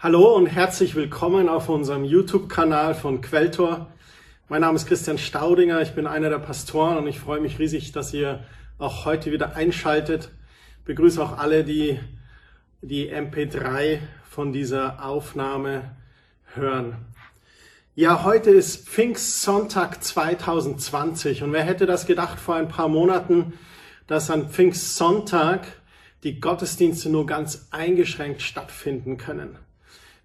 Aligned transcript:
Hallo 0.00 0.36
und 0.36 0.46
herzlich 0.46 0.94
willkommen 0.94 1.48
auf 1.48 1.68
unserem 1.68 2.04
YouTube-Kanal 2.04 2.94
von 2.94 3.20
Quelltor. 3.20 3.90
Mein 4.48 4.60
Name 4.60 4.76
ist 4.76 4.86
Christian 4.86 5.18
Staudinger, 5.18 5.82
ich 5.82 5.96
bin 5.96 6.06
einer 6.06 6.30
der 6.30 6.38
Pastoren 6.38 6.98
und 6.98 7.08
ich 7.08 7.18
freue 7.18 7.40
mich 7.40 7.58
riesig, 7.58 7.90
dass 7.90 8.14
ihr 8.14 8.44
auch 8.78 9.06
heute 9.06 9.32
wieder 9.32 9.56
einschaltet. 9.56 10.30
Ich 10.78 10.84
begrüße 10.84 11.20
auch 11.20 11.36
alle, 11.36 11.64
die 11.64 11.98
die 12.80 13.12
MP3 13.12 13.98
von 14.30 14.52
dieser 14.52 15.04
Aufnahme 15.04 15.96
hören. 16.54 16.94
Ja, 17.96 18.22
heute 18.22 18.50
ist 18.50 18.88
Pfingstsonntag 18.88 20.04
2020 20.04 21.42
und 21.42 21.52
wer 21.52 21.64
hätte 21.64 21.86
das 21.86 22.06
gedacht 22.06 22.38
vor 22.38 22.54
ein 22.54 22.68
paar 22.68 22.86
Monaten, 22.86 23.54
dass 24.06 24.30
an 24.30 24.48
Pfingstsonntag 24.48 25.66
die 26.22 26.38
Gottesdienste 26.38 27.10
nur 27.10 27.26
ganz 27.26 27.66
eingeschränkt 27.72 28.42
stattfinden 28.42 29.16
können. 29.16 29.58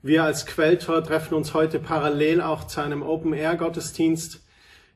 Wir 0.06 0.26
als 0.26 0.46
Quelltor 0.46 1.02
treffen 1.02 1.34
uns 1.34 1.54
heute 1.54 1.80
parallel 1.80 2.42
auch 2.42 2.68
zu 2.68 2.82
einem 2.82 3.04
Open-Air-Gottesdienst 3.04 4.42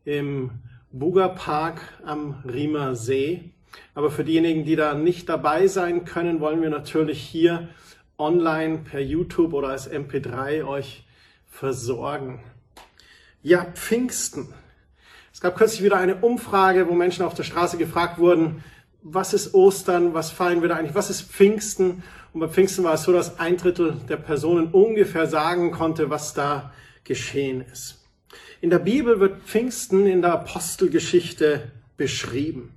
im 0.03 0.51
Buger 0.91 1.29
Park 1.29 1.79
am 2.03 2.43
Riemer 2.43 2.93
See. 2.93 3.53
Aber 3.95 4.11
für 4.11 4.25
diejenigen, 4.25 4.65
die 4.65 4.75
da 4.75 4.95
nicht 4.95 5.29
dabei 5.29 5.67
sein 5.67 6.03
können, 6.03 6.41
wollen 6.41 6.61
wir 6.61 6.69
natürlich 6.69 7.21
hier 7.21 7.69
online 8.17 8.79
per 8.79 8.99
YouTube 8.99 9.53
oder 9.53 9.69
als 9.69 9.89
MP3 9.89 10.67
euch 10.67 11.05
versorgen. 11.47 12.43
Ja, 13.41 13.63
Pfingsten. 13.63 14.53
Es 15.31 15.39
gab 15.39 15.55
kürzlich 15.55 15.83
wieder 15.83 15.95
eine 15.95 16.17
Umfrage, 16.17 16.89
wo 16.89 16.93
Menschen 16.93 17.23
auf 17.23 17.33
der 17.33 17.43
Straße 17.43 17.77
gefragt 17.77 18.19
wurden, 18.19 18.61
was 19.03 19.33
ist 19.33 19.53
Ostern, 19.53 20.13
was 20.13 20.31
feiern 20.31 20.61
wir 20.61 20.67
da 20.67 20.75
eigentlich, 20.75 20.95
was 20.95 21.09
ist 21.09 21.31
Pfingsten? 21.31 22.03
Und 22.37 22.41
bei 22.41 22.49
Pfingsten 22.49 22.83
war 22.83 22.93
es 22.93 23.01
so, 23.01 23.11
dass 23.11 23.39
ein 23.39 23.57
Drittel 23.57 23.95
der 24.07 24.17
Personen 24.17 24.67
ungefähr 24.67 25.25
sagen 25.25 25.71
konnte, 25.71 26.11
was 26.11 26.35
da 26.35 26.71
geschehen 27.03 27.65
ist. 27.73 28.05
In 28.61 28.69
der 28.69 28.77
Bibel 28.77 29.19
wird 29.19 29.41
Pfingsten 29.41 30.05
in 30.05 30.21
der 30.21 30.33
Apostelgeschichte 30.33 31.71
beschrieben. 31.97 32.75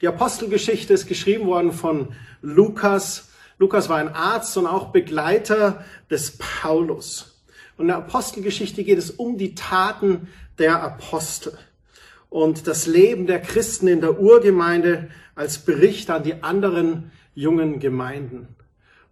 Die 0.00 0.06
Apostelgeschichte 0.06 0.92
ist 0.92 1.08
geschrieben 1.08 1.48
worden 1.48 1.72
von 1.72 2.14
Lukas. 2.40 3.30
Lukas 3.58 3.88
war 3.88 3.96
ein 3.96 4.14
Arzt 4.14 4.56
und 4.56 4.68
auch 4.68 4.92
Begleiter 4.92 5.84
des 6.08 6.38
Paulus. 6.38 7.42
Und 7.76 7.86
in 7.86 7.88
der 7.88 7.96
Apostelgeschichte 7.96 8.84
geht 8.84 8.98
es 8.98 9.10
um 9.10 9.38
die 9.38 9.56
Taten 9.56 10.28
der 10.58 10.84
Apostel 10.84 11.58
und 12.30 12.68
das 12.68 12.86
Leben 12.86 13.26
der 13.26 13.42
Christen 13.42 13.88
in 13.88 14.00
der 14.00 14.20
Urgemeinde 14.20 15.10
als 15.34 15.58
Bericht 15.58 16.10
an 16.10 16.22
die 16.22 16.44
anderen 16.44 17.10
jungen 17.34 17.80
Gemeinden. 17.80 18.54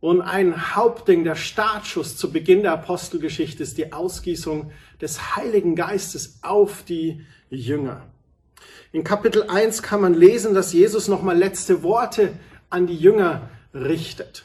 Und 0.02 0.20
ein 0.20 0.74
Hauptding, 0.74 1.22
der 1.22 1.36
Startschuss 1.36 2.16
zu 2.16 2.32
Beginn 2.32 2.62
der 2.62 2.72
Apostelgeschichte 2.72 3.62
ist 3.62 3.78
die 3.78 3.92
Ausgießung 3.92 4.72
des 5.00 5.36
Heiligen 5.36 5.76
Geistes 5.76 6.40
auf 6.42 6.82
die 6.82 7.24
Jünger. 7.50 8.02
In 8.90 9.04
Kapitel 9.04 9.44
1 9.44 9.80
kann 9.80 10.00
man 10.00 10.14
lesen, 10.14 10.54
dass 10.54 10.72
Jesus 10.72 11.06
nochmal 11.06 11.38
letzte 11.38 11.84
Worte 11.84 12.32
an 12.68 12.88
die 12.88 12.96
Jünger 12.96 13.48
richtet. 13.72 14.44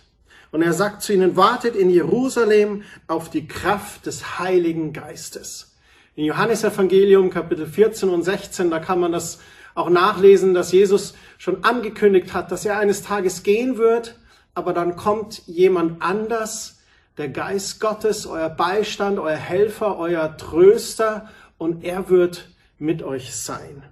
Und 0.52 0.61
er 0.61 0.73
sagt 0.73 1.02
zu 1.02 1.11
ihnen, 1.11 1.36
wartet 1.36 1.75
in 1.75 1.89
Jerusalem 1.89 2.83
auf 3.08 3.31
die 3.31 3.47
Kraft 3.47 4.05
des 4.05 4.38
Heiligen 4.38 4.94
Geistes. 4.94 5.75
In 6.16 6.25
Johannes 6.25 6.64
Evangelium 6.64 7.31
Kapitel 7.31 7.66
14 7.66 8.09
und 8.09 8.21
16, 8.21 8.69
da 8.69 8.77
kann 8.77 8.99
man 8.99 9.11
das 9.11 9.39
auch 9.73 9.89
nachlesen, 9.89 10.53
dass 10.53 10.71
Jesus 10.71 11.16
schon 11.39 11.64
angekündigt 11.64 12.36
hat, 12.36 12.52
dass 12.52 12.64
er 12.64 12.77
eines 12.77 13.02
Tages 13.02 13.42
gehen 13.42 13.80
wird 13.80 14.20
aber 14.58 14.73
dann 14.73 14.95
kommt 14.95 15.44
jemand 15.45 16.02
anders, 16.02 16.80
der 17.20 17.30
Geist 17.30 17.80
Gottes, 17.80 18.26
euer 18.26 18.50
Beistand, 18.50 19.20
euer 19.20 19.38
Helfer, 19.38 20.00
euer 20.00 20.36
Tröster 20.36 21.30
und 21.60 21.84
er 21.84 22.10
wird 22.10 22.50
mit 22.80 23.04
euch 23.04 23.36
sein. 23.36 23.84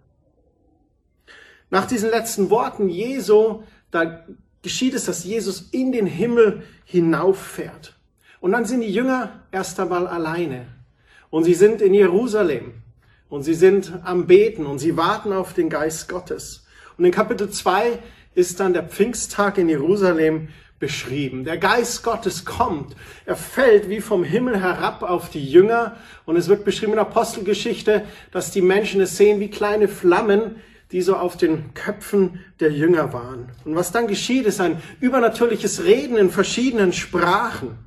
Nach 1.70 1.86
diesen 1.86 2.10
letzten 2.10 2.50
Worten 2.50 2.90
Jesu, 2.90 3.62
da 3.92 4.26
geschieht 4.64 4.96
es, 4.96 5.06
dass 5.06 5.24
Jesus 5.24 5.70
in 5.70 5.92
den 5.92 6.08
Himmel 6.08 6.64
hinauffährt. 6.84 7.94
Und 8.40 8.52
dann 8.52 8.66
sind 8.66 8.82
die 8.82 8.92
Jünger 8.92 9.42
erst 9.52 9.80
einmal 9.80 10.08
alleine. 10.08 10.66
Und 11.30 11.44
sie 11.44 11.54
sind 11.54 11.80
in 11.80 11.94
Jerusalem. 11.94 12.82
Und 13.30 13.44
sie 13.44 13.54
sind 13.54 14.00
am 14.04 14.26
Beten 14.26 14.66
und 14.66 14.80
sie 14.80 14.98
warten 14.98 15.32
auf 15.32 15.54
den 15.54 15.70
Geist 15.70 16.10
Gottes. 16.10 16.66
Und 16.98 17.06
in 17.06 17.12
Kapitel 17.12 17.52
2 17.52 18.00
ist 18.36 18.60
dann 18.60 18.74
der 18.74 18.84
Pfingsttag 18.84 19.58
in 19.58 19.70
Jerusalem 19.70 20.50
beschrieben. 20.80 21.46
Der 21.46 21.58
Geist 21.58 22.04
Gottes 22.04 22.44
kommt. 22.44 22.96
Er 23.26 23.36
fällt 23.36 23.90
wie 23.90 24.02
vom 24.02 24.24
Himmel 24.24 24.60
herab 24.60 25.04
auf 25.04 25.30
die 25.30 25.50
Jünger. 25.50 25.96
Und 26.26 26.36
es 26.36 26.50
wird 26.50 26.66
beschrieben 26.66 26.94
in 26.94 27.00
Apostelgeschichte, 27.00 28.04
dass 28.32 28.52
die 28.52 28.62
Menschen 28.62 29.02
es 29.02 29.18
sehen 29.18 29.40
wie 29.40 29.50
kleine 29.50 29.88
Flammen, 29.88 30.58
die 30.92 31.02
so 31.02 31.16
auf 31.16 31.38
den 31.38 31.74
Köpfen 31.74 32.44
der 32.60 32.72
Jünger 32.72 33.14
waren. 33.14 33.50
Und 33.64 33.76
was 33.76 33.92
dann 33.92 34.08
geschieht, 34.08 34.46
ist 34.46 34.62
ein 34.62 34.82
übernatürliches 35.00 35.86
Reden 35.86 36.18
in 36.18 36.30
verschiedenen 36.30 36.94
Sprachen. 36.94 37.78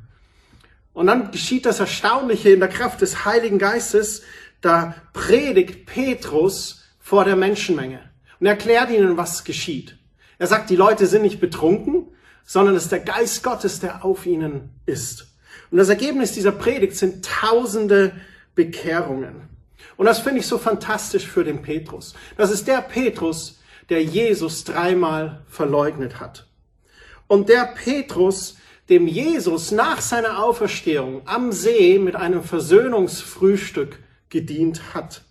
Und 0.94 1.06
dann 1.06 1.30
geschieht 1.30 1.66
das 1.66 1.78
Erstaunliche 1.78 2.50
in 2.50 2.60
der 2.60 2.68
Kraft 2.68 3.02
des 3.02 3.24
Heiligen 3.24 3.58
Geistes. 3.58 4.22
Da 4.60 4.94
predigt 5.12 5.86
Petrus 5.86 6.84
vor 6.98 7.24
der 7.24 7.36
Menschenmenge 7.36 8.00
und 8.40 8.46
erklärt 8.46 8.90
ihnen, 8.90 9.16
was 9.16 9.44
geschieht. 9.44 9.97
Er 10.38 10.46
sagt, 10.46 10.70
die 10.70 10.76
Leute 10.76 11.06
sind 11.06 11.22
nicht 11.22 11.40
betrunken, 11.40 12.06
sondern 12.44 12.76
es 12.76 12.84
ist 12.84 12.92
der 12.92 13.00
Geist 13.00 13.42
Gottes, 13.42 13.80
der 13.80 14.04
auf 14.04 14.24
ihnen 14.24 14.70
ist. 14.86 15.28
Und 15.70 15.78
das 15.78 15.88
Ergebnis 15.88 16.32
dieser 16.32 16.52
Predigt 16.52 16.96
sind 16.96 17.24
tausende 17.24 18.12
Bekehrungen. 18.54 19.48
Und 19.96 20.06
das 20.06 20.20
finde 20.20 20.40
ich 20.40 20.46
so 20.46 20.58
fantastisch 20.58 21.26
für 21.26 21.44
den 21.44 21.60
Petrus. 21.62 22.14
Das 22.36 22.50
ist 22.50 22.66
der 22.66 22.80
Petrus, 22.80 23.60
der 23.90 24.02
Jesus 24.02 24.64
dreimal 24.64 25.42
verleugnet 25.48 26.20
hat. 26.20 26.46
Und 27.26 27.48
der 27.48 27.66
Petrus, 27.66 28.56
dem 28.88 29.06
Jesus 29.06 29.70
nach 29.70 30.00
seiner 30.00 30.42
Auferstehung 30.42 31.22
am 31.26 31.52
See 31.52 31.98
mit 31.98 32.16
einem 32.16 32.42
Versöhnungsfrühstück 32.42 33.98
gedient 34.30 34.94
hat. 34.94 35.22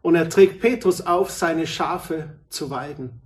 Und 0.00 0.16
er 0.16 0.28
trägt 0.28 0.60
Petrus 0.60 1.00
auf, 1.00 1.30
seine 1.30 1.66
Schafe 1.66 2.30
zu 2.48 2.70
weiden. 2.70 3.21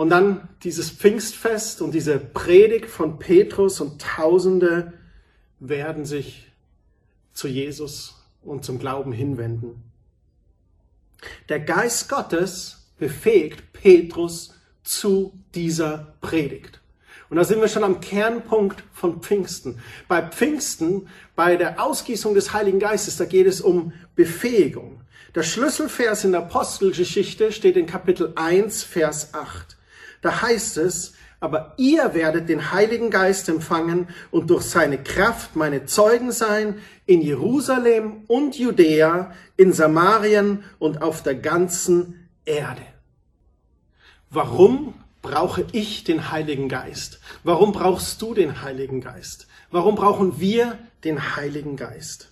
Und 0.00 0.08
dann 0.08 0.48
dieses 0.62 0.88
Pfingstfest 0.88 1.82
und 1.82 1.92
diese 1.92 2.18
Predigt 2.18 2.86
von 2.86 3.18
Petrus 3.18 3.82
und 3.82 4.00
Tausende 4.00 4.94
werden 5.58 6.06
sich 6.06 6.50
zu 7.34 7.48
Jesus 7.48 8.14
und 8.40 8.64
zum 8.64 8.78
Glauben 8.78 9.12
hinwenden. 9.12 9.82
Der 11.50 11.60
Geist 11.60 12.08
Gottes 12.08 12.90
befähigt 12.98 13.74
Petrus 13.74 14.54
zu 14.84 15.34
dieser 15.54 16.14
Predigt. 16.22 16.80
Und 17.28 17.36
da 17.36 17.44
sind 17.44 17.60
wir 17.60 17.68
schon 17.68 17.84
am 17.84 18.00
Kernpunkt 18.00 18.82
von 18.94 19.20
Pfingsten. 19.20 19.80
Bei 20.08 20.22
Pfingsten, 20.22 21.08
bei 21.36 21.56
der 21.56 21.78
Ausgießung 21.78 22.32
des 22.34 22.54
Heiligen 22.54 22.78
Geistes, 22.78 23.18
da 23.18 23.26
geht 23.26 23.46
es 23.46 23.60
um 23.60 23.92
Befähigung. 24.16 25.02
Der 25.34 25.42
Schlüsselvers 25.42 26.24
in 26.24 26.32
der 26.32 26.40
Apostelgeschichte 26.40 27.52
steht 27.52 27.76
in 27.76 27.84
Kapitel 27.84 28.32
1, 28.34 28.82
Vers 28.82 29.34
8. 29.34 29.76
Da 30.20 30.42
heißt 30.42 30.76
es, 30.78 31.14
aber 31.40 31.72
ihr 31.78 32.12
werdet 32.12 32.50
den 32.50 32.70
Heiligen 32.72 33.10
Geist 33.10 33.48
empfangen 33.48 34.08
und 34.30 34.50
durch 34.50 34.64
seine 34.64 35.02
Kraft 35.02 35.56
meine 35.56 35.86
Zeugen 35.86 36.32
sein 36.32 36.80
in 37.06 37.22
Jerusalem 37.22 38.24
und 38.26 38.58
Judäa, 38.58 39.32
in 39.56 39.72
Samarien 39.72 40.64
und 40.78 41.00
auf 41.00 41.22
der 41.22 41.34
ganzen 41.34 42.28
Erde. 42.44 42.82
Warum 44.28 44.94
brauche 45.22 45.66
ich 45.72 46.04
den 46.04 46.30
Heiligen 46.30 46.68
Geist? 46.68 47.20
Warum 47.42 47.72
brauchst 47.72 48.20
du 48.20 48.34
den 48.34 48.62
Heiligen 48.62 49.00
Geist? 49.00 49.48
Warum 49.70 49.94
brauchen 49.94 50.40
wir 50.40 50.78
den 51.04 51.36
Heiligen 51.36 51.76
Geist? 51.76 52.29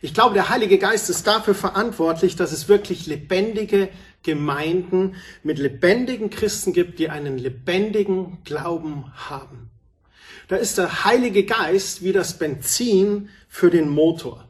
Ich 0.00 0.14
glaube, 0.14 0.34
der 0.34 0.48
Heilige 0.48 0.78
Geist 0.78 1.10
ist 1.10 1.26
dafür 1.26 1.54
verantwortlich, 1.54 2.36
dass 2.36 2.52
es 2.52 2.68
wirklich 2.68 3.06
lebendige 3.06 3.88
Gemeinden 4.22 5.16
mit 5.42 5.58
lebendigen 5.58 6.30
Christen 6.30 6.72
gibt, 6.72 6.98
die 6.98 7.08
einen 7.08 7.38
lebendigen 7.38 8.38
Glauben 8.44 9.12
haben. 9.14 9.70
Da 10.48 10.56
ist 10.56 10.78
der 10.78 11.04
Heilige 11.04 11.44
Geist 11.44 12.02
wie 12.02 12.12
das 12.12 12.38
Benzin 12.38 13.28
für 13.48 13.70
den 13.70 13.88
Motor. 13.88 14.48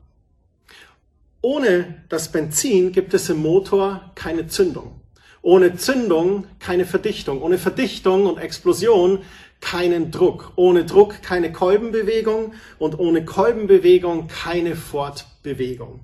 Ohne 1.40 2.02
das 2.08 2.30
Benzin 2.32 2.92
gibt 2.92 3.14
es 3.14 3.28
im 3.28 3.38
Motor 3.38 4.12
keine 4.14 4.48
Zündung. 4.48 5.00
Ohne 5.42 5.76
Zündung 5.76 6.46
keine 6.58 6.84
Verdichtung. 6.84 7.42
Ohne 7.42 7.58
Verdichtung 7.58 8.26
und 8.26 8.38
Explosion 8.38 9.20
keinen 9.60 10.10
Druck. 10.10 10.52
Ohne 10.56 10.84
Druck 10.84 11.22
keine 11.22 11.52
Kolbenbewegung 11.52 12.54
und 12.78 12.98
ohne 12.98 13.24
Kolbenbewegung 13.24 14.28
keine 14.28 14.76
Fortbewegung. 14.76 16.00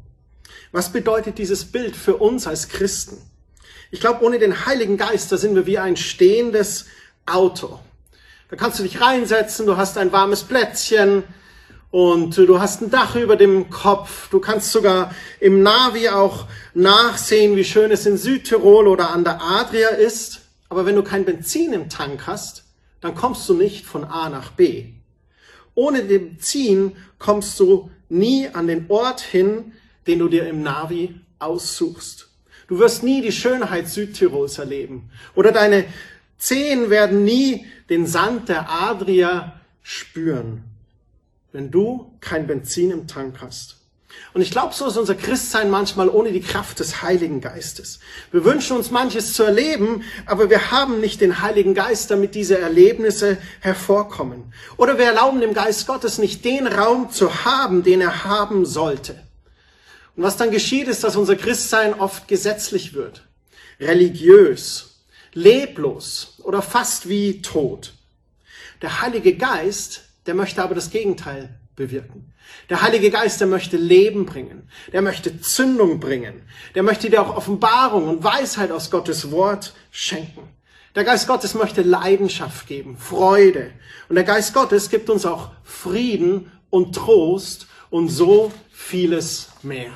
Was 0.73 0.93
bedeutet 0.93 1.39
dieses 1.39 1.65
Bild 1.65 1.97
für 1.97 2.17
uns 2.17 2.47
als 2.47 2.69
Christen? 2.69 3.19
Ich 3.91 4.01
glaube, 4.01 4.25
ohne 4.25 4.39
den 4.39 4.67
Heiligen 4.67 4.97
Geist, 4.97 5.31
da 5.31 5.37
sind 5.37 5.55
wir 5.55 5.67
wie 5.67 5.79
ein 5.79 5.97
stehendes 5.97 6.87
Auto. 7.27 7.79
Da 8.51 8.57
kannst 8.57 8.79
du 8.79 8.83
dich 8.83 9.01
reinsetzen, 9.01 9.67
du 9.67 9.77
hast 9.77 9.99
ein 9.99 10.13
warmes 10.13 10.43
Plätzchen 10.43 11.23
und 11.93 12.37
du 12.37 12.59
hast 12.59 12.83
ein 12.83 12.91
Dach 12.91 13.15
über 13.15 13.37
dem 13.37 13.71
Kopf. 13.71 14.29
Du 14.31 14.41
kannst 14.41 14.73
sogar 14.73 15.15
im 15.39 15.63
Navi 15.63 16.09
auch 16.09 16.47
nachsehen, 16.75 17.55
wie 17.55 17.65
schön 17.65 17.93
es 17.93 18.05
in 18.05 18.17
Südtirol 18.17 18.89
oder 18.89 19.11
an 19.11 19.23
der 19.23 19.41
Adria 19.41 19.91
ist. 19.91 20.41
Aber 20.69 20.87
wenn 20.87 20.97
du 20.97 21.05
kein 21.05 21.25
Benzin 21.25 21.73
im 21.73 21.89
Tank 21.89 22.27
hast, 22.27 22.64
dann 23.05 23.15
kommst 23.15 23.47
du 23.51 23.53
nicht 23.53 23.85
von 23.85 24.03
A 24.03 24.31
nach 24.31 24.53
B. 24.53 24.87
Ohne 25.75 26.05
Benzin 26.05 26.97
kommst 27.19 27.61
du 27.61 27.91
nie 28.09 28.49
an 28.49 28.67
den 28.67 28.87
Ort 28.89 29.21
hin, 29.21 29.75
den 30.07 30.21
du 30.21 30.29
dir 30.29 30.49
im 30.49 30.63
Navi 30.63 31.15
aussuchst. 31.39 32.31
Du 32.67 32.79
wirst 32.79 33.03
nie 33.03 33.21
die 33.21 33.31
Schönheit 33.31 33.89
Südtirols 33.89 34.57
erleben. 34.57 35.11
Oder 35.35 35.53
deine 35.53 35.85
Zehen 36.39 36.89
werden 36.89 37.25
nie 37.25 37.67
den 37.91 38.07
Sand 38.07 38.49
der 38.49 38.71
Adria 38.71 39.61
spüren, 39.83 40.65
wenn 41.53 41.71
du 41.71 42.11
kein 42.21 42.47
Benzin 42.47 42.91
im 42.91 43.07
Tank 43.07 43.43
hast. 43.43 43.84
Und 44.35 44.43
ich 44.43 44.51
glaube, 44.51 44.75
so 44.75 44.89
ist 44.89 44.97
unser 44.97 45.15
Christsein 45.15 45.71
manchmal 45.71 46.09
ohne 46.09 46.33
die 46.33 46.41
Kraft 46.41 46.81
des 46.81 47.03
Heiligen 47.03 47.41
Geistes. 47.41 48.01
Wir 48.33 48.45
wünschen 48.45 48.77
uns 48.77 48.91
manches 48.91 49.33
zu 49.33 49.45
erleben, 49.45 50.03
aber 50.27 50.51
wir 50.51 50.73
haben 50.73 51.01
nicht 51.01 51.21
den 51.21 51.41
Heiligen 51.41 51.73
Geist, 51.73 52.11
damit 52.11 52.35
diese 52.35 52.59
Erlebnisse 52.59 53.39
hervorkommen. 53.61 54.53
Oder 54.77 54.99
wir 54.99 55.05
erlauben 55.05 55.41
dem 55.41 55.55
Geist 55.55 55.87
Gottes 55.87 56.19
nicht 56.19 56.45
den 56.45 56.67
Raum 56.67 57.13
zu 57.13 57.45
haben, 57.45 57.85
den 57.85 58.01
er 58.01 58.25
haben 58.25 58.67
sollte. 58.67 59.15
Und 60.17 60.25
was 60.25 60.37
dann 60.37 60.51
geschieht, 60.51 60.89
ist, 60.89 61.05
dass 61.05 61.15
unser 61.15 61.37
Christsein 61.37 61.95
oft 61.95 62.27
gesetzlich 62.27 62.93
wird, 62.93 63.23
religiös, 63.79 64.97
leblos 65.33 66.39
oder 66.43 66.61
fast 66.61 67.09
wie 67.09 67.41
tot. 67.41 67.93
Der 68.83 69.01
Heilige 69.01 69.37
Geist, 69.37 70.03
der 70.27 70.35
möchte 70.35 70.63
aber 70.63 70.75
das 70.75 70.91
Gegenteil 70.91 71.59
bewirken. 71.77 72.33
Der 72.71 72.83
Heilige 72.83 73.11
Geist, 73.11 73.41
der 73.41 73.47
möchte 73.47 73.77
Leben 73.77 74.27
bringen, 74.27 74.69
der 74.93 75.03
möchte 75.03 75.41
Zündung 75.41 76.01
bringen, 76.01 76.43
der 76.75 76.83
möchte 76.83 77.11
dir 77.11 77.23
auch 77.23 77.37
Offenbarung 77.37 78.09
und 78.09 78.25
Weisheit 78.25 78.71
aus 78.71 78.91
Gottes 78.91 79.31
Wort 79.31 79.75
schenken. 79.91 80.49
Der 80.95 81.05
Geist 81.05 81.27
Gottes 81.27 81.55
möchte 81.55 81.83
Leidenschaft 81.83 82.67
geben, 82.67 82.97
Freude. 82.97 83.73
Und 84.09 84.15
der 84.15 84.25
Geist 84.25 84.55
Gottes 84.55 84.91
gibt 84.91 85.11
uns 85.11 85.27
auch 85.27 85.51
Frieden 85.65 86.53
und 86.71 86.95
Trost 86.95 87.67
und 87.91 88.09
so 88.09 88.53
vieles 88.71 89.49
mehr. 89.63 89.91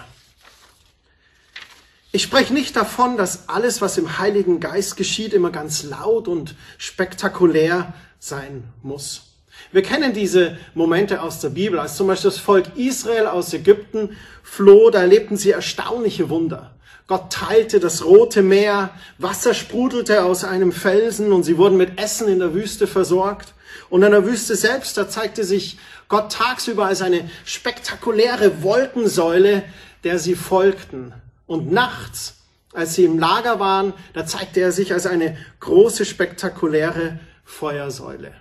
Ich 2.11 2.23
spreche 2.23 2.53
nicht 2.55 2.75
davon, 2.75 3.17
dass 3.17 3.49
alles, 3.49 3.81
was 3.81 3.99
im 3.99 4.19
Heiligen 4.19 4.61
Geist 4.61 4.97
geschieht, 4.97 5.35
immer 5.35 5.51
ganz 5.51 5.83
laut 5.83 6.27
und 6.27 6.57
spektakulär 6.79 7.95
sein 8.19 8.65
muss. 8.83 9.28
Wir 9.73 9.83
kennen 9.83 10.13
diese 10.13 10.57
Momente 10.75 11.23
aus 11.23 11.41
der 11.41 11.51
Bibel, 11.51 11.79
als 11.79 11.97
zum 11.97 12.07
Beispiel 12.07 12.31
das 12.31 12.39
Volk 12.39 12.77
Israel 12.77 13.27
aus 13.27 13.53
Ägypten 13.53 14.17
floh, 14.43 14.91
da 14.91 15.01
erlebten 15.01 15.37
sie 15.37 15.51
erstaunliche 15.51 16.31
Wunder. 16.31 16.75
Gott 17.07 17.33
teilte 17.33 17.81
das 17.81 18.05
Rote 18.05 18.43
Meer, 18.43 18.91
Wasser 19.17 19.55
sprudelte 19.55 20.25
aus 20.25 20.45
einem 20.45 20.73
Felsen 20.73 21.33
und 21.33 21.43
sie 21.43 21.57
wurden 21.57 21.79
mit 21.79 21.99
Essen 21.99 22.29
in 22.29 22.39
der 22.39 22.53
Wüste 22.53 22.87
versorgt. 22.87 23.55
Und 23.89 24.03
in 24.03 24.11
der 24.11 24.27
Wüste 24.27 24.57
selbst, 24.57 24.97
da 24.99 25.09
zeigte 25.09 25.45
sich 25.45 25.79
Gott 26.09 26.33
tagsüber 26.33 26.87
als 26.87 27.01
eine 27.01 27.29
spektakuläre 27.47 28.63
Wolkensäule, 28.63 29.63
der 30.05 30.19
sie 30.19 30.35
folgten. 30.35 31.15
Und 31.47 31.73
nachts, 31.73 32.35
als 32.75 32.95
sie 32.95 33.05
im 33.05 33.19
Lager 33.19 33.59
waren, 33.59 33.95
da 34.13 34.27
zeigte 34.27 34.61
er 34.61 34.73
sich 34.73 34.93
als 34.93 35.07
eine 35.07 35.39
große, 35.61 36.05
spektakuläre 36.05 37.19
Feuersäule. 37.45 38.35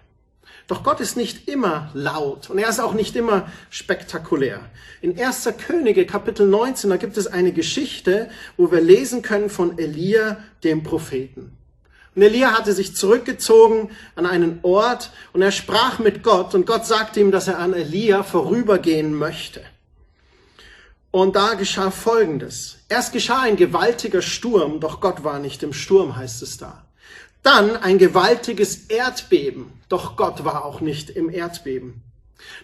Doch 0.68 0.84
Gott 0.84 1.00
ist 1.00 1.16
nicht 1.16 1.48
immer 1.48 1.90
laut 1.94 2.50
und 2.50 2.58
er 2.58 2.68
ist 2.68 2.82
auch 2.82 2.94
nicht 2.94 3.16
immer 3.16 3.50
spektakulär. 3.70 4.60
In 5.02 5.18
1. 5.18 5.50
Könige 5.66 6.06
Kapitel 6.06 6.46
19, 6.46 6.90
da 6.90 6.98
gibt 6.98 7.16
es 7.16 7.28
eine 7.28 7.54
Geschichte, 7.54 8.30
wo 8.58 8.70
wir 8.70 8.82
lesen 8.82 9.22
können 9.22 9.50
von 9.50 9.80
Elia, 9.80 10.38
dem 10.66 10.84
Propheten. 10.84 11.58
Und 12.16 12.22
Elia 12.22 12.58
hatte 12.58 12.74
sich 12.74 12.96
zurückgezogen 12.96 13.92
an 14.16 14.26
einen 14.26 14.60
Ort 14.64 15.12
und 15.32 15.42
er 15.42 15.52
sprach 15.52 16.00
mit 16.00 16.22
Gott 16.22 16.54
und 16.54 16.66
Gott 16.66 16.86
sagte 16.86 17.22
ihm, 17.22 17.32
dass 17.32 17.48
er 17.48 17.60
an 17.60 17.74
Elia 17.74 18.24
vorübergehen 18.24 19.14
möchte. 19.14 19.62
Und 21.12 21.38
da 21.38 21.54
geschah 21.54 21.92
Folgendes. 21.92 22.80
Erst 22.90 23.14
geschah 23.14 23.42
ein 23.42 23.56
gewaltiger 23.56 24.22
Sturm, 24.22 24.82
doch 24.82 25.00
Gott 25.00 25.24
war 25.24 25.40
nicht 25.40 25.64
im 25.64 25.72
Sturm, 25.72 26.18
heißt 26.18 26.42
es 26.42 26.58
da. 26.58 26.87
Dann 27.44 27.78
ein 27.78 27.98
gewaltiges 27.98 28.88
Erdbeben, 28.88 29.72
doch 29.90 30.18
Gott 30.18 30.44
war 30.44 30.66
auch 30.66 30.82
nicht 30.82 31.10
im 31.10 31.30
Erdbeben. 31.30 32.02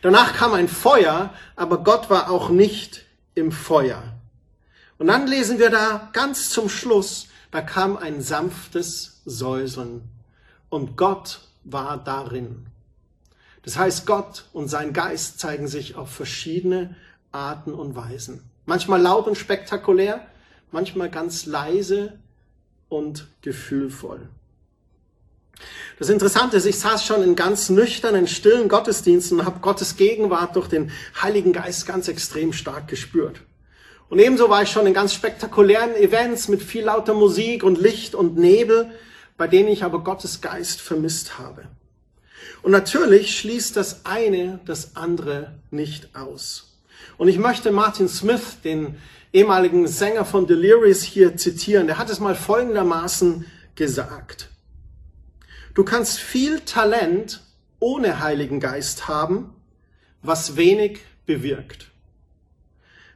Danach 0.01 0.33
kam 0.33 0.53
ein 0.53 0.67
Feuer, 0.67 1.33
aber 1.55 1.83
Gott 1.83 2.09
war 2.09 2.29
auch 2.29 2.49
nicht 2.49 3.05
im 3.35 3.51
Feuer. 3.51 4.03
Und 4.97 5.07
dann 5.07 5.27
lesen 5.27 5.59
wir 5.59 5.69
da 5.69 6.09
ganz 6.13 6.49
zum 6.49 6.69
Schluss, 6.69 7.27
da 7.51 7.61
kam 7.61 7.97
ein 7.97 8.21
sanftes 8.21 9.21
Säuseln 9.25 10.03
und 10.69 10.97
Gott 10.97 11.41
war 11.63 11.97
darin. 11.97 12.67
Das 13.63 13.77
heißt, 13.77 14.05
Gott 14.05 14.45
und 14.53 14.67
sein 14.67 14.93
Geist 14.93 15.39
zeigen 15.39 15.67
sich 15.67 15.95
auf 15.95 16.09
verschiedene 16.09 16.95
Arten 17.31 17.73
und 17.73 17.95
Weisen. 17.95 18.43
Manchmal 18.65 19.01
laut 19.01 19.27
und 19.27 19.37
spektakulär, 19.37 20.25
manchmal 20.71 21.09
ganz 21.09 21.45
leise 21.45 22.19
und 22.89 23.27
gefühlvoll. 23.41 24.27
Das 25.99 26.09
Interessante 26.09 26.57
ist, 26.57 26.65
ich 26.65 26.79
saß 26.79 27.05
schon 27.05 27.23
in 27.23 27.35
ganz 27.35 27.69
nüchternen, 27.69 28.27
stillen 28.27 28.67
Gottesdiensten 28.67 29.39
und 29.39 29.45
habe 29.45 29.59
Gottes 29.59 29.95
Gegenwart 29.95 30.55
durch 30.55 30.67
den 30.67 30.91
Heiligen 31.21 31.53
Geist 31.53 31.85
ganz 31.85 32.07
extrem 32.07 32.53
stark 32.53 32.87
gespürt. 32.87 33.41
Und 34.09 34.19
ebenso 34.19 34.49
war 34.49 34.63
ich 34.63 34.69
schon 34.69 34.85
in 34.85 34.93
ganz 34.93 35.13
spektakulären 35.13 35.95
Events 35.95 36.47
mit 36.47 36.61
viel 36.61 36.83
lauter 36.83 37.13
Musik 37.13 37.63
und 37.63 37.79
Licht 37.79 38.15
und 38.15 38.37
Nebel, 38.37 38.91
bei 39.37 39.47
denen 39.47 39.69
ich 39.69 39.83
aber 39.83 40.03
Gottes 40.03 40.41
Geist 40.41 40.81
vermisst 40.81 41.39
habe. 41.39 41.63
Und 42.61 42.71
natürlich 42.71 43.37
schließt 43.37 43.75
das 43.75 44.05
eine 44.05 44.59
das 44.65 44.95
andere 44.95 45.55
nicht 45.71 46.15
aus. 46.15 46.73
Und 47.17 47.27
ich 47.27 47.37
möchte 47.37 47.71
Martin 47.71 48.07
Smith, 48.07 48.61
den 48.63 48.95
ehemaligen 49.31 49.87
Sänger 49.87 50.25
von 50.25 50.47
Delirious, 50.47 51.01
hier 51.01 51.35
zitieren. 51.35 51.87
Der 51.87 51.97
hat 51.97 52.09
es 52.09 52.19
mal 52.19 52.35
folgendermaßen 52.35 53.45
gesagt. 53.75 54.49
Du 55.73 55.83
kannst 55.83 56.19
viel 56.19 56.59
Talent 56.61 57.41
ohne 57.79 58.19
Heiligen 58.19 58.59
Geist 58.59 59.07
haben, 59.07 59.55
was 60.21 60.55
wenig 60.55 60.99
bewirkt. 61.25 61.91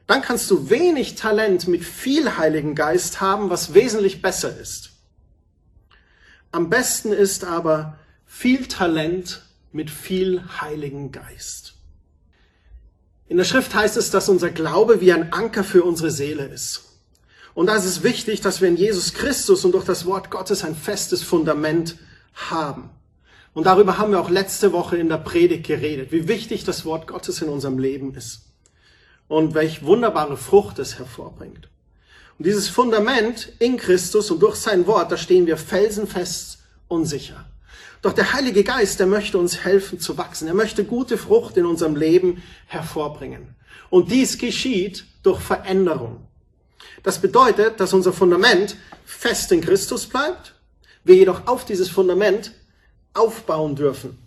Dann 0.06 0.22
kannst 0.22 0.50
du 0.50 0.70
wenig 0.70 1.14
Talent 1.14 1.68
mit 1.68 1.84
viel 1.84 2.36
Heiligen 2.36 2.74
Geist 2.74 3.20
haben, 3.20 3.50
was 3.50 3.74
wesentlich 3.74 4.22
besser 4.22 4.58
ist. 4.58 4.90
Am 6.50 6.70
besten 6.70 7.12
ist 7.12 7.44
aber 7.44 7.98
viel 8.26 8.66
Talent 8.66 9.42
mit 9.70 9.90
viel 9.90 10.42
Heiligen 10.60 11.12
Geist. 11.12 11.74
In 13.28 13.36
der 13.36 13.44
Schrift 13.44 13.74
heißt 13.74 13.98
es, 13.98 14.10
dass 14.10 14.30
unser 14.30 14.50
Glaube 14.50 15.00
wie 15.02 15.12
ein 15.12 15.32
Anker 15.32 15.62
für 15.62 15.84
unsere 15.84 16.10
Seele 16.10 16.46
ist. 16.46 16.84
Und 17.52 17.66
da 17.66 17.76
ist 17.76 17.84
es 17.84 18.02
wichtig, 18.02 18.40
dass 18.40 18.60
wir 18.62 18.68
in 18.68 18.76
Jesus 18.76 19.12
Christus 19.12 19.64
und 19.64 19.72
durch 19.72 19.84
das 19.84 20.06
Wort 20.06 20.30
Gottes 20.30 20.64
ein 20.64 20.74
festes 20.74 21.22
Fundament 21.22 21.96
haben. 22.38 22.90
Und 23.54 23.64
darüber 23.64 23.98
haben 23.98 24.12
wir 24.12 24.20
auch 24.20 24.30
letzte 24.30 24.72
Woche 24.72 24.96
in 24.96 25.08
der 25.08 25.18
Predigt 25.18 25.66
geredet, 25.66 26.12
wie 26.12 26.28
wichtig 26.28 26.64
das 26.64 26.84
Wort 26.84 27.06
Gottes 27.06 27.42
in 27.42 27.48
unserem 27.48 27.78
Leben 27.78 28.14
ist 28.14 28.42
und 29.26 29.54
welch 29.54 29.84
wunderbare 29.84 30.36
Frucht 30.36 30.78
es 30.78 30.98
hervorbringt. 30.98 31.68
Und 32.38 32.46
dieses 32.46 32.68
Fundament 32.68 33.52
in 33.58 33.76
Christus 33.76 34.30
und 34.30 34.40
durch 34.40 34.56
sein 34.56 34.86
Wort, 34.86 35.10
da 35.10 35.16
stehen 35.16 35.46
wir 35.46 35.56
felsenfest 35.56 36.60
und 36.86 37.04
sicher. 37.06 37.46
Doch 38.00 38.12
der 38.12 38.32
Heilige 38.32 38.62
Geist, 38.62 39.00
der 39.00 39.08
möchte 39.08 39.38
uns 39.38 39.64
helfen 39.64 39.98
zu 39.98 40.16
wachsen. 40.16 40.46
Er 40.46 40.54
möchte 40.54 40.84
gute 40.84 41.18
Frucht 41.18 41.56
in 41.56 41.66
unserem 41.66 41.96
Leben 41.96 42.42
hervorbringen. 42.66 43.56
Und 43.90 44.12
dies 44.12 44.38
geschieht 44.38 45.04
durch 45.24 45.40
Veränderung. 45.40 46.28
Das 47.02 47.18
bedeutet, 47.18 47.80
dass 47.80 47.92
unser 47.92 48.12
Fundament 48.12 48.76
fest 49.04 49.50
in 49.50 49.60
Christus 49.60 50.06
bleibt 50.06 50.54
wir 51.08 51.16
jedoch 51.16 51.46
auf 51.46 51.64
dieses 51.64 51.88
Fundament 51.88 52.52
aufbauen 53.14 53.74
dürfen. 53.74 54.18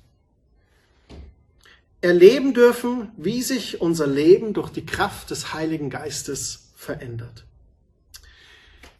Erleben 2.01 2.53
dürfen, 2.53 3.11
wie 3.15 3.43
sich 3.43 3.79
unser 3.79 4.07
Leben 4.07 4.53
durch 4.53 4.69
die 4.71 4.85
Kraft 4.85 5.29
des 5.29 5.53
Heiligen 5.53 5.89
Geistes 5.89 6.71
verändert. 6.75 7.45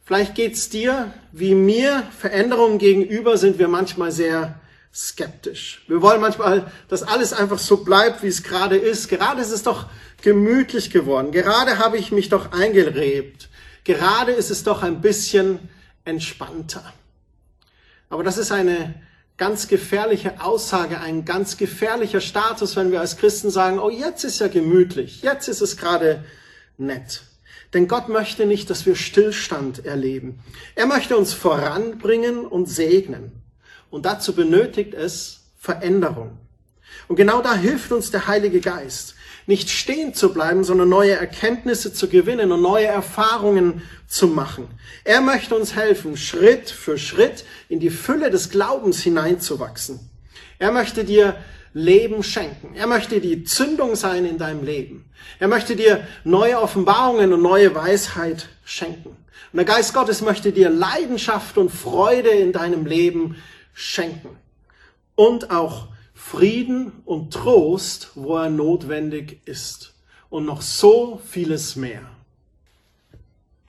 Vielleicht 0.06 0.36
geht's 0.36 0.70
dir 0.70 1.12
wie 1.32 1.56
mir. 1.56 2.04
Veränderungen 2.20 2.78
gegenüber 2.78 3.38
sind 3.38 3.58
wir 3.58 3.68
manchmal 3.68 4.12
sehr 4.12 4.60
skeptisch. 4.94 5.84
Wir 5.88 6.02
wollen 6.02 6.22
manchmal, 6.22 6.72
dass 6.90 7.02
alles 7.02 7.34
einfach 7.34 7.60
so 7.60 7.78
bleibt, 7.78 8.22
wie 8.22 8.28
es 8.28 8.44
gerade 8.44 8.78
ist. 8.78 9.08
Gerade 9.08 9.42
ist 9.42 9.52
es 9.52 9.64
doch 9.64 9.88
gemütlich 10.22 10.92
geworden. 10.92 11.32
Gerade 11.32 11.80
habe 11.80 11.98
ich 11.98 12.12
mich 12.12 12.30
doch 12.30 12.52
eingelebt. 12.52 13.50
Gerade 13.84 14.34
ist 14.34 14.52
es 14.52 14.64
doch 14.64 14.84
ein 14.84 15.02
bisschen 15.02 15.60
entspannter. 16.06 16.84
Aber 18.12 18.24
das 18.24 18.38
ist 18.38 18.52
eine 18.52 18.94
ganz 19.38 19.70
gefährliche 19.70 20.42
Aussage, 20.42 21.00
ein 21.00 21.24
ganz 21.24 21.58
gefährlicher 21.58 22.20
Status, 22.20 22.76
wenn 22.76 22.92
wir 22.92 23.00
als 23.00 23.18
Christen 23.18 23.50
sagen, 23.50 23.80
oh, 23.80 23.90
jetzt 23.90 24.26
ist 24.26 24.40
ja 24.40 24.50
gemütlich, 24.50 25.24
jetzt 25.24 25.48
ist 25.48 25.62
es 25.62 25.78
gerade 25.78 26.24
nett. 26.78 27.24
Denn 27.74 27.88
Gott 27.88 28.10
möchte 28.10 28.46
nicht, 28.46 28.70
dass 28.70 28.86
wir 28.86 28.96
Stillstand 28.98 29.86
erleben. 29.86 30.40
Er 30.76 30.88
möchte 30.88 31.16
uns 31.16 31.34
voranbringen 31.34 32.46
und 32.46 32.68
segnen. 32.68 33.32
Und 33.90 34.06
dazu 34.06 34.36
benötigt 34.36 34.94
es 34.94 35.46
Veränderung. 35.58 36.38
Und 37.08 37.16
genau 37.16 37.42
da 37.42 37.56
hilft 37.56 37.94
uns 37.94 38.12
der 38.12 38.28
Heilige 38.28 38.60
Geist 38.60 39.16
nicht 39.48 39.70
stehen 39.70 40.14
zu 40.14 40.34
bleiben, 40.34 40.64
sondern 40.64 40.90
neue 40.90 41.14
Erkenntnisse 41.14 41.94
zu 41.94 42.08
gewinnen 42.08 42.52
und 42.52 42.62
neue 42.62 42.86
Erfahrungen 42.86 43.82
zu 44.08 44.28
machen. 44.28 44.68
Er 45.04 45.22
möchte 45.22 45.56
uns 45.56 45.76
helfen, 45.76 46.18
Schritt 46.18 46.70
für 46.70 46.98
Schritt 46.98 47.46
in 47.70 47.80
die 47.80 47.90
Fülle 47.90 48.30
des 48.30 48.50
Glaubens 48.50 49.02
hineinzuwachsen. 49.02 50.00
Er 50.60 50.72
möchte 50.72 51.04
dir 51.04 51.36
Leben 51.74 52.22
schenken. 52.22 52.76
Er 52.76 52.88
möchte 52.88 53.22
die 53.22 53.44
Zündung 53.44 53.96
sein 53.96 54.26
in 54.26 54.38
deinem 54.38 54.64
Leben. 54.64 55.06
Er 55.40 55.48
möchte 55.48 55.76
dir 55.76 56.06
neue 56.24 56.60
Offenbarungen 56.60 57.34
und 57.34 57.42
neue 57.42 57.74
Weisheit 57.74 58.50
schenken. 58.66 59.10
Und 59.10 59.58
der 59.58 59.66
Geist 59.66 59.94
Gottes 59.94 60.22
möchte 60.22 60.52
dir 60.52 60.70
Leidenschaft 60.70 61.58
und 61.58 61.70
Freude 61.70 62.30
in 62.30 62.52
deinem 62.52 62.86
Leben 62.86 63.38
schenken. 63.74 64.38
Und 65.16 65.52
auch 65.52 65.88
Frieden 66.24 66.94
und 67.04 67.34
Trost, 67.34 68.12
wo 68.16 68.38
er 68.38 68.50
notwendig 68.50 69.42
ist. 69.46 69.94
Und 70.30 70.46
noch 70.46 70.62
so 70.62 71.20
vieles 71.28 71.76
mehr. 71.76 72.04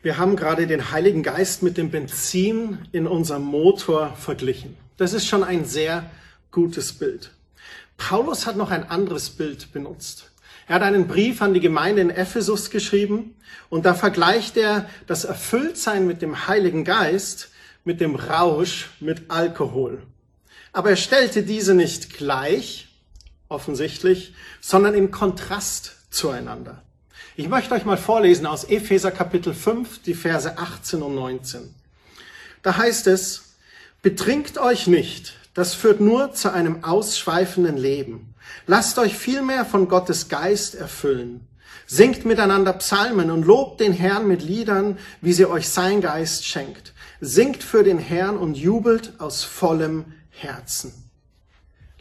Wir 0.03 0.17
haben 0.17 0.37
gerade 0.37 0.69
den 0.69 0.93
Heiligen 0.93 1.25
Geist 1.25 1.65
mit 1.65 1.77
dem 1.77 1.91
Benzin 1.91 2.79
in 2.93 3.09
unserem 3.09 3.43
Motor 3.43 4.15
verglichen. 4.15 4.77
Das 4.97 5.13
ist 5.13 5.27
schon 5.27 5.43
ein 5.43 5.65
sehr 5.65 6.09
gutes 6.53 6.93
Bild. 6.93 7.33
Paulus 7.97 8.47
hat 8.47 8.57
noch 8.57 8.71
ein 8.71 8.89
anderes 8.89 9.31
Bild 9.31 9.73
benutzt. 9.73 10.31
Er 10.69 10.77
hat 10.77 10.83
einen 10.83 11.09
Brief 11.09 11.43
an 11.43 11.55
die 11.55 11.61
Gemeinde 11.61 12.03
in 12.03 12.11
Ephesus 12.11 12.71
geschrieben 12.71 13.35
und 13.71 13.87
da 13.87 13.95
vergleicht 13.95 14.57
er 14.57 14.89
das 15.09 15.25
Erfülltsein 15.25 16.07
mit 16.07 16.23
dem 16.23 16.47
Heiligen 16.47 16.85
Geist 16.85 17.51
mit 17.85 18.01
dem 18.01 18.15
Rausch 18.15 18.91
mit 19.01 19.31
Alkohol. 19.31 20.03
Aber 20.73 20.91
er 20.91 20.97
stellte 20.97 21.43
diese 21.43 21.75
nicht 21.75 22.15
gleich, 22.15 22.89
offensichtlich, 23.49 24.35
sondern 24.61 24.95
in 24.95 25.11
Kontrast 25.11 25.97
zueinander. 26.11 26.83
Ich 27.37 27.49
möchte 27.49 27.75
euch 27.75 27.85
mal 27.85 27.99
vorlesen 27.99 28.47
aus 28.47 28.65
Epheser 28.65 29.11
Kapitel 29.11 29.55
5, 29.55 30.03
die 30.03 30.15
Verse 30.15 30.59
18 30.59 31.03
und 31.03 31.15
19. 31.15 31.75
Da 32.63 32.77
heißt 32.77 33.07
es, 33.07 33.55
betrinkt 34.03 34.59
euch 34.59 34.87
nicht, 34.87 35.35
das 35.55 35.75
führt 35.75 36.01
nur 36.01 36.33
zu 36.33 36.53
einem 36.53 36.85
ausschweifenden 36.85 37.77
Leben. 37.77 38.35
Lasst 38.67 38.99
euch 38.99 39.17
vielmehr 39.17 39.65
von 39.65 39.89
Gottes 39.89 40.29
Geist 40.29 40.75
erfüllen. 40.75 41.47
Singt 41.87 42.25
miteinander 42.25 42.73
Psalmen 42.75 43.31
und 43.31 43.45
lobt 43.45 43.81
den 43.81 43.93
Herrn 43.93 44.27
mit 44.27 44.43
Liedern, 44.43 44.99
wie 45.21 45.35
sie 45.35 45.47
euch 45.47 45.69
sein 45.69 46.01
Geist 46.01 46.47
schenkt. 46.47 46.95
Singt 47.21 47.63
für 47.63 47.83
den 47.83 47.99
Herrn 47.99 48.39
und 48.39 48.57
jubelt 48.57 49.13
aus 49.19 49.45
vollem 49.45 50.07
Herzen. 50.43 51.11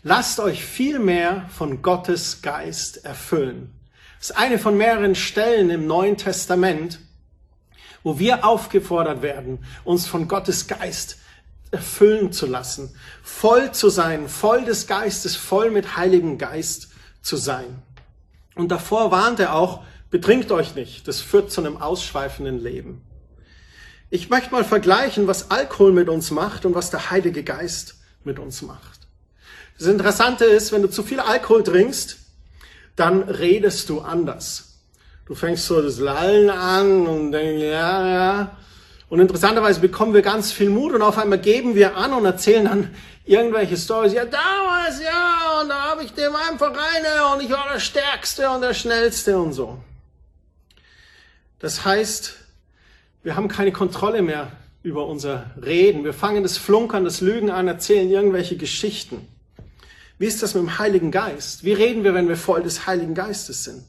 Lasst 0.03 0.39
euch 0.39 0.65
viel 0.65 0.99
mehr 0.99 1.47
von 1.55 1.81
Gottes 1.81 2.41
Geist 2.41 3.05
erfüllen. 3.05 3.71
Das 4.19 4.31
ist 4.31 4.37
eine 4.37 4.57
von 4.57 4.77
mehreren 4.77 5.15
Stellen 5.15 5.69
im 5.69 5.85
Neuen 5.87 6.17
Testament, 6.17 6.99
wo 8.03 8.17
wir 8.17 8.45
aufgefordert 8.45 9.21
werden, 9.21 9.63
uns 9.83 10.07
von 10.07 10.27
Gottes 10.27 10.67
Geist 10.67 11.17
erfüllen 11.69 12.31
zu 12.31 12.47
lassen, 12.47 12.95
voll 13.23 13.71
zu 13.71 13.89
sein, 13.89 14.27
voll 14.27 14.65
des 14.65 14.87
Geistes, 14.87 15.35
voll 15.35 15.71
mit 15.71 15.95
Heiligem 15.97 16.37
Geist 16.37 16.89
zu 17.21 17.37
sein. 17.37 17.81
Und 18.55 18.69
davor 18.69 19.11
warnt 19.11 19.39
er 19.39 19.55
auch, 19.55 19.83
betrinkt 20.09 20.51
euch 20.51 20.75
nicht, 20.75 21.07
das 21.07 21.21
führt 21.21 21.51
zu 21.51 21.61
einem 21.61 21.77
ausschweifenden 21.77 22.59
Leben. 22.59 23.01
Ich 24.09 24.29
möchte 24.29 24.51
mal 24.51 24.65
vergleichen, 24.65 25.27
was 25.27 25.51
Alkohol 25.51 25.93
mit 25.93 26.09
uns 26.09 26.31
macht 26.31 26.65
und 26.65 26.75
was 26.75 26.89
der 26.89 27.11
Heilige 27.11 27.43
Geist 27.43 28.00
mit 28.25 28.39
uns 28.39 28.61
macht. 28.61 28.99
Das 29.77 29.87
Interessante 29.87 30.45
ist, 30.45 30.71
wenn 30.71 30.81
du 30.81 30.89
zu 30.89 31.03
viel 31.03 31.19
Alkohol 31.19 31.63
trinkst, 31.63 32.17
dann 32.95 33.23
redest 33.23 33.89
du 33.89 34.01
anders. 34.01 34.77
Du 35.25 35.35
fängst 35.35 35.65
so 35.65 35.81
das 35.81 35.97
Lallen 35.97 36.49
an 36.49 37.07
und 37.07 37.31
denkst, 37.31 37.63
ja, 37.63 38.07
ja. 38.07 38.57
Und 39.09 39.19
interessanterweise 39.19 39.79
bekommen 39.79 40.13
wir 40.13 40.21
ganz 40.21 40.51
viel 40.51 40.69
Mut 40.69 40.93
und 40.93 41.01
auf 41.01 41.17
einmal 41.17 41.39
geben 41.39 41.75
wir 41.75 41.97
an 41.97 42.13
und 42.13 42.25
erzählen 42.25 42.65
dann 42.65 42.95
irgendwelche 43.25 43.75
Stories. 43.75 44.13
Ja, 44.13 44.25
damals, 44.25 45.01
ja, 45.01 45.61
und 45.61 45.69
da 45.69 45.81
habe 45.91 46.03
ich 46.03 46.13
dem 46.13 46.35
einfach 46.35 46.71
rein 46.71 47.33
und 47.33 47.43
ich 47.43 47.51
war 47.51 47.67
der 47.73 47.79
Stärkste 47.79 48.49
und 48.49 48.61
der 48.61 48.73
Schnellste 48.73 49.37
und 49.37 49.53
so. 49.53 49.83
Das 51.59 51.85
heißt, 51.85 52.35
wir 53.23 53.35
haben 53.35 53.47
keine 53.47 53.71
Kontrolle 53.71 54.21
mehr 54.21 54.51
über 54.83 55.07
unser 55.07 55.51
Reden. 55.63 56.03
Wir 56.03 56.13
fangen 56.13 56.43
das 56.43 56.57
Flunkern, 56.57 57.03
das 57.03 57.21
Lügen 57.21 57.51
an, 57.51 57.67
erzählen 57.67 58.09
irgendwelche 58.09 58.57
Geschichten. 58.57 59.27
Wie 60.17 60.25
ist 60.25 60.43
das 60.43 60.53
mit 60.53 60.63
dem 60.63 60.79
Heiligen 60.79 61.11
Geist? 61.11 61.63
Wie 61.63 61.73
reden 61.73 62.03
wir, 62.03 62.13
wenn 62.13 62.27
wir 62.27 62.37
voll 62.37 62.63
des 62.63 62.85
Heiligen 62.87 63.13
Geistes 63.13 63.63
sind? 63.63 63.83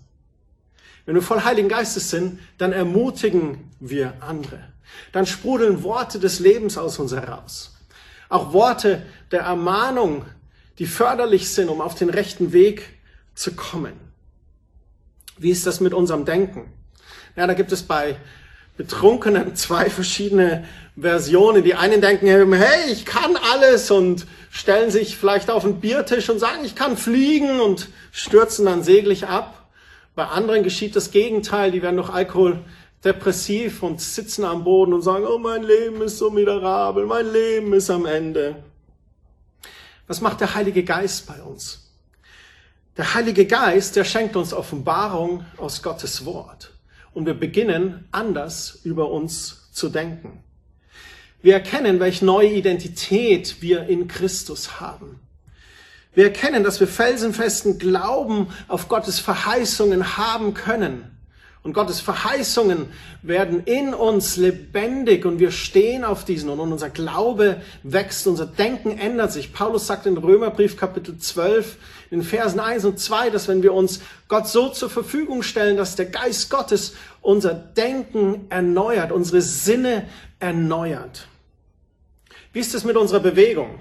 Wenn 1.04 1.14
wir 1.14 1.22
voll 1.22 1.42
Heiligen 1.42 1.68
Geistes 1.68 2.10
sind, 2.10 2.38
dann 2.58 2.72
ermutigen 2.72 3.70
wir 3.80 4.14
andere. 4.20 4.60
Dann 5.12 5.26
sprudeln 5.26 5.82
Worte 5.82 6.18
des 6.18 6.38
Lebens 6.38 6.78
aus 6.78 6.98
uns 6.98 7.12
heraus. 7.12 7.74
Auch 8.28 8.52
Worte 8.52 9.02
der 9.30 9.42
Ermahnung, 9.42 10.24
die 10.78 10.86
förderlich 10.86 11.50
sind, 11.50 11.68
um 11.68 11.80
auf 11.80 11.94
den 11.94 12.08
rechten 12.08 12.52
Weg 12.52 12.82
zu 13.34 13.54
kommen. 13.54 13.94
Wie 15.38 15.50
ist 15.50 15.66
das 15.66 15.80
mit 15.80 15.92
unserem 15.92 16.24
Denken? 16.24 16.72
Ja, 17.36 17.46
da 17.46 17.54
gibt 17.54 17.72
es 17.72 17.82
bei 17.82 18.16
Betrunkenen 18.76 19.54
zwei 19.54 19.90
verschiedene 19.90 20.64
Versionen. 20.96 21.62
Die 21.62 21.74
einen 21.74 22.00
denken, 22.00 22.26
hey, 22.26 22.90
ich 22.90 23.04
kann 23.04 23.36
alles 23.52 23.90
und 23.90 24.26
stellen 24.50 24.90
sich 24.90 25.16
vielleicht 25.16 25.50
auf 25.50 25.62
den 25.62 25.80
Biertisch 25.80 26.28
und 26.30 26.38
sagen, 26.38 26.64
ich 26.64 26.74
kann 26.74 26.96
fliegen 26.96 27.60
und 27.60 27.88
stürzen 28.12 28.66
dann 28.66 28.82
seglich 28.82 29.26
ab. 29.26 29.68
Bei 30.14 30.26
anderen 30.26 30.62
geschieht 30.62 30.94
das 30.94 31.10
Gegenteil, 31.10 31.70
die 31.70 31.82
werden 31.82 31.96
durch 31.96 32.10
Alkohol 32.10 32.60
depressiv 33.04 33.82
und 33.82 34.00
sitzen 34.00 34.44
am 34.44 34.64
Boden 34.64 34.92
und 34.92 35.02
sagen, 35.02 35.26
oh, 35.26 35.38
mein 35.38 35.62
Leben 35.62 36.02
ist 36.02 36.18
so 36.18 36.30
miserabel, 36.30 37.06
mein 37.06 37.32
Leben 37.32 37.72
ist 37.72 37.90
am 37.90 38.06
Ende. 38.06 38.56
Was 40.06 40.20
macht 40.20 40.40
der 40.40 40.54
Heilige 40.54 40.84
Geist 40.84 41.26
bei 41.26 41.42
uns? 41.42 41.90
Der 42.96 43.14
Heilige 43.14 43.46
Geist, 43.46 43.96
der 43.96 44.04
schenkt 44.04 44.36
uns 44.36 44.52
Offenbarung 44.52 45.46
aus 45.56 45.82
Gottes 45.82 46.24
Wort. 46.26 46.71
Und 47.14 47.26
wir 47.26 47.34
beginnen 47.34 48.06
anders 48.10 48.80
über 48.84 49.10
uns 49.10 49.70
zu 49.72 49.88
denken. 49.88 50.42
Wir 51.42 51.54
erkennen, 51.54 51.98
welche 52.00 52.24
neue 52.24 52.52
Identität 52.52 53.60
wir 53.60 53.86
in 53.88 54.06
Christus 54.06 54.80
haben. 54.80 55.20
Wir 56.14 56.24
erkennen, 56.24 56.62
dass 56.62 56.78
wir 56.78 56.86
felsenfesten 56.86 57.78
Glauben 57.78 58.48
auf 58.68 58.88
Gottes 58.88 59.18
Verheißungen 59.18 60.16
haben 60.16 60.54
können. 60.54 61.18
Und 61.64 61.74
Gottes 61.74 62.00
Verheißungen 62.00 62.88
werden 63.22 63.62
in 63.64 63.94
uns 63.94 64.36
lebendig 64.36 65.24
und 65.24 65.38
wir 65.38 65.52
stehen 65.52 66.02
auf 66.02 66.24
diesen 66.24 66.50
und 66.50 66.58
unser 66.58 66.90
Glaube 66.90 67.60
wächst, 67.84 68.26
unser 68.26 68.46
Denken 68.46 68.98
ändert 68.98 69.30
sich. 69.30 69.52
Paulus 69.52 69.86
sagt 69.86 70.06
in 70.06 70.16
Römerbrief 70.16 70.76
Kapitel 70.76 71.16
12 71.18 71.76
in 72.10 72.22
Versen 72.22 72.58
1 72.58 72.84
und 72.84 72.98
2, 72.98 73.30
dass 73.30 73.46
wenn 73.46 73.62
wir 73.62 73.74
uns 73.74 74.00
Gott 74.26 74.48
so 74.48 74.70
zur 74.70 74.90
Verfügung 74.90 75.44
stellen, 75.44 75.76
dass 75.76 75.94
der 75.94 76.06
Geist 76.06 76.50
Gottes 76.50 76.94
unser 77.20 77.54
Denken 77.54 78.46
erneuert, 78.48 79.12
unsere 79.12 79.40
Sinne 79.40 80.08
erneuert. 80.40 81.28
Wie 82.52 82.58
ist 82.58 82.74
es 82.74 82.82
mit 82.82 82.96
unserer 82.96 83.20
Bewegung? 83.20 83.78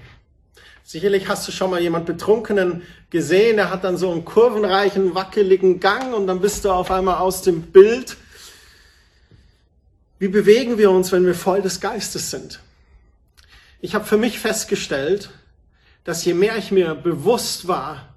Sicherlich 0.92 1.30
hast 1.30 1.48
du 1.48 1.54
schon 1.54 1.70
mal 1.70 1.82
jemand 1.82 2.06
Betrunkenen 2.06 2.82
gesehen, 3.12 3.56
der 3.56 3.70
hat 3.70 3.86
dann 3.86 3.96
so 3.96 4.12
einen 4.12 4.26
kurvenreichen, 4.26 5.16
wackeligen 5.16 5.80
Gang 5.80 6.14
und 6.14 6.28
dann 6.28 6.42
bist 6.42 6.66
du 6.66 6.70
auf 6.70 6.92
einmal 6.92 7.20
aus 7.20 7.44
dem 7.44 7.62
Bild. 7.62 8.18
Wie 10.20 10.28
bewegen 10.28 10.78
wir 10.78 10.92
uns, 10.92 11.14
wenn 11.14 11.26
wir 11.26 11.34
voll 11.34 11.62
des 11.62 11.80
Geistes 11.80 12.30
sind? 12.30 12.60
Ich 13.80 13.96
habe 13.96 14.04
für 14.04 14.18
mich 14.18 14.38
festgestellt, 14.38 15.30
dass 16.04 16.26
je 16.26 16.34
mehr 16.34 16.58
ich 16.58 16.72
mir 16.72 16.94
bewusst 16.94 17.70
war, 17.70 18.14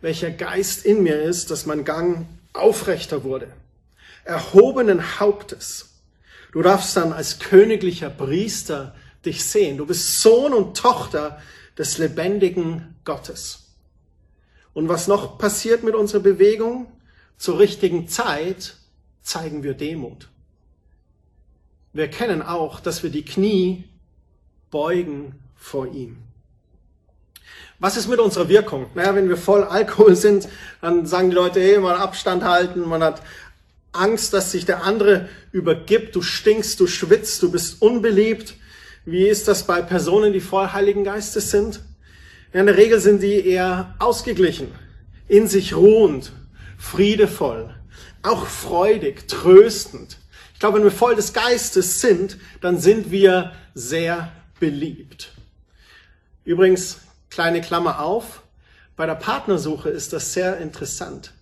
welcher 0.00 0.32
Geist 0.32 0.84
in 0.84 1.04
mir 1.04 1.22
ist, 1.22 1.52
dass 1.52 1.66
mein 1.66 1.84
Gang 1.84 2.26
aufrechter 2.52 3.22
wurde. 3.22 3.46
Erhobenen 4.24 5.20
Hauptes. 5.20 5.90
Du 6.50 6.62
darfst 6.62 6.96
dann 6.96 7.12
als 7.12 7.38
königlicher 7.38 8.10
Priester 8.10 8.96
dich 9.24 9.44
sehen. 9.44 9.76
Du 9.76 9.86
bist 9.86 10.20
Sohn 10.20 10.52
und 10.52 10.76
Tochter 10.76 11.40
des 11.78 11.98
lebendigen 11.98 12.96
Gottes. 13.04 13.68
Und 14.74 14.88
was 14.88 15.08
noch 15.08 15.38
passiert 15.38 15.82
mit 15.82 15.94
unserer 15.94 16.20
Bewegung? 16.20 16.92
Zur 17.36 17.58
richtigen 17.58 18.08
Zeit 18.08 18.74
zeigen 19.22 19.62
wir 19.62 19.74
Demut. 19.74 20.28
Wir 21.92 22.04
erkennen 22.04 22.42
auch, 22.42 22.80
dass 22.80 23.02
wir 23.02 23.10
die 23.10 23.24
Knie 23.24 23.84
beugen 24.70 25.34
vor 25.56 25.86
ihm. 25.86 26.18
Was 27.80 27.96
ist 27.96 28.08
mit 28.08 28.18
unserer 28.18 28.48
Wirkung? 28.48 28.86
Naja, 28.94 29.14
wenn 29.14 29.28
wir 29.28 29.36
voll 29.36 29.62
Alkohol 29.62 30.16
sind, 30.16 30.48
dann 30.80 31.06
sagen 31.06 31.30
die 31.30 31.36
Leute, 31.36 31.60
hey, 31.60 31.78
mal 31.78 31.96
Abstand 31.96 32.42
halten, 32.42 32.80
man 32.80 33.02
hat 33.02 33.22
Angst, 33.92 34.32
dass 34.32 34.52
sich 34.52 34.64
der 34.64 34.82
andere 34.82 35.28
übergibt, 35.52 36.14
du 36.14 36.22
stinkst, 36.22 36.78
du 36.80 36.86
schwitzt, 36.86 37.42
du 37.42 37.50
bist 37.50 37.80
unbeliebt. 37.80 38.54
Wie 39.10 39.26
ist 39.26 39.48
das 39.48 39.62
bei 39.62 39.80
Personen, 39.80 40.34
die 40.34 40.40
voll 40.40 40.70
Heiligen 40.70 41.02
Geistes 41.02 41.50
sind? 41.50 41.80
In 42.52 42.66
der 42.66 42.76
Regel 42.76 43.00
sind 43.00 43.22
die 43.22 43.46
eher 43.46 43.94
ausgeglichen, 43.98 44.70
in 45.28 45.48
sich 45.48 45.74
ruhend, 45.74 46.32
friedevoll, 46.76 47.74
auch 48.22 48.44
freudig, 48.46 49.26
tröstend. 49.26 50.18
Ich 50.52 50.60
glaube, 50.60 50.76
wenn 50.76 50.84
wir 50.84 50.90
voll 50.90 51.16
des 51.16 51.32
Geistes 51.32 52.02
sind, 52.02 52.36
dann 52.60 52.78
sind 52.78 53.10
wir 53.10 53.52
sehr 53.72 54.30
beliebt. 54.60 55.32
Übrigens, 56.44 56.98
kleine 57.30 57.62
Klammer 57.62 58.00
auf, 58.00 58.42
bei 58.94 59.06
der 59.06 59.14
Partnersuche 59.14 59.88
ist 59.88 60.12
das 60.12 60.34
sehr 60.34 60.58
interessant. 60.58 61.32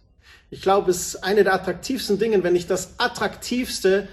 Ich 0.51 0.63
glaube, 0.63 0.93
es 0.93 1.15
ist 1.15 1.25
eine 1.25 1.43
der 1.43 1.55
attraktivsten 1.55 2.21
Dinge, 2.21 2.45
wenn 2.45 2.53
nicht 2.53 2.71
das 2.71 2.95
attraktivste, 2.99 4.07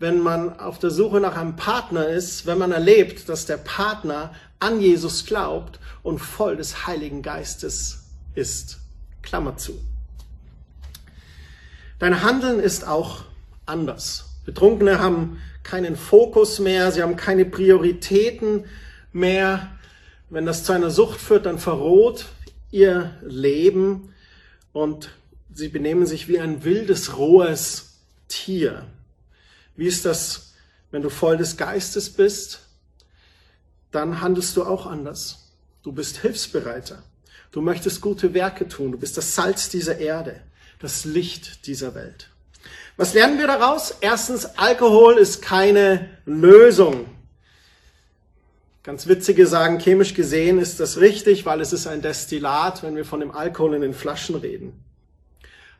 wenn 0.00 0.18
man 0.18 0.58
auf 0.58 0.78
der 0.78 0.90
Suche 0.90 1.20
nach 1.20 1.36
einem 1.36 1.56
Partner 1.56 2.08
ist, 2.08 2.46
wenn 2.46 2.58
man 2.58 2.72
erlebt, 2.72 3.28
dass 3.28 3.44
der 3.44 3.58
Partner 3.58 4.34
an 4.58 4.80
Jesus 4.80 5.26
glaubt 5.26 5.78
und 6.02 6.18
voll 6.18 6.56
des 6.56 6.86
Heiligen 6.86 7.22
Geistes 7.22 8.06
ist. 8.34 8.78
Klammer 9.22 9.58
zu. 9.58 9.78
Dein 11.98 12.22
Handeln 12.22 12.60
ist 12.60 12.88
auch 12.88 13.24
anders. 13.66 14.40
Betrunkene 14.46 15.00
haben 15.00 15.38
keinen 15.62 15.96
Fokus 15.96 16.58
mehr, 16.58 16.90
sie 16.92 17.02
haben 17.02 17.16
keine 17.16 17.44
Prioritäten 17.44 18.64
mehr. 19.12 19.68
Wenn 20.30 20.46
das 20.46 20.64
zu 20.64 20.72
einer 20.72 20.90
Sucht 20.90 21.20
führt, 21.20 21.44
dann 21.44 21.58
verroht 21.58 22.24
ihr 22.70 23.14
Leben 23.22 24.14
und 24.72 25.10
sie 25.52 25.68
benehmen 25.68 26.06
sich 26.06 26.26
wie 26.26 26.40
ein 26.40 26.64
wildes, 26.64 27.18
rohes 27.18 27.98
Tier. 28.28 28.86
Wie 29.80 29.86
ist 29.86 30.04
das, 30.04 30.52
wenn 30.90 31.00
du 31.00 31.08
voll 31.08 31.38
des 31.38 31.56
Geistes 31.56 32.10
bist? 32.10 32.60
Dann 33.90 34.20
handelst 34.20 34.54
du 34.58 34.64
auch 34.64 34.84
anders. 34.84 35.52
Du 35.82 35.90
bist 35.90 36.18
hilfsbereiter. 36.18 37.02
Du 37.50 37.62
möchtest 37.62 38.02
gute 38.02 38.34
Werke 38.34 38.68
tun. 38.68 38.92
Du 38.92 38.98
bist 38.98 39.16
das 39.16 39.34
Salz 39.34 39.70
dieser 39.70 39.96
Erde, 39.96 40.42
das 40.80 41.06
Licht 41.06 41.66
dieser 41.66 41.94
Welt. 41.94 42.28
Was 42.98 43.14
lernen 43.14 43.38
wir 43.38 43.46
daraus? 43.46 43.94
Erstens, 44.02 44.44
Alkohol 44.58 45.16
ist 45.16 45.40
keine 45.40 46.10
Lösung. 46.26 47.06
Ganz 48.82 49.06
witzige 49.06 49.46
sagen, 49.46 49.78
chemisch 49.78 50.12
gesehen 50.12 50.58
ist 50.58 50.78
das 50.78 50.98
richtig, 50.98 51.46
weil 51.46 51.62
es 51.62 51.72
ist 51.72 51.86
ein 51.86 52.02
Destillat, 52.02 52.82
wenn 52.82 52.96
wir 52.96 53.06
von 53.06 53.20
dem 53.20 53.30
Alkohol 53.30 53.76
in 53.76 53.80
den 53.80 53.94
Flaschen 53.94 54.34
reden. 54.34 54.84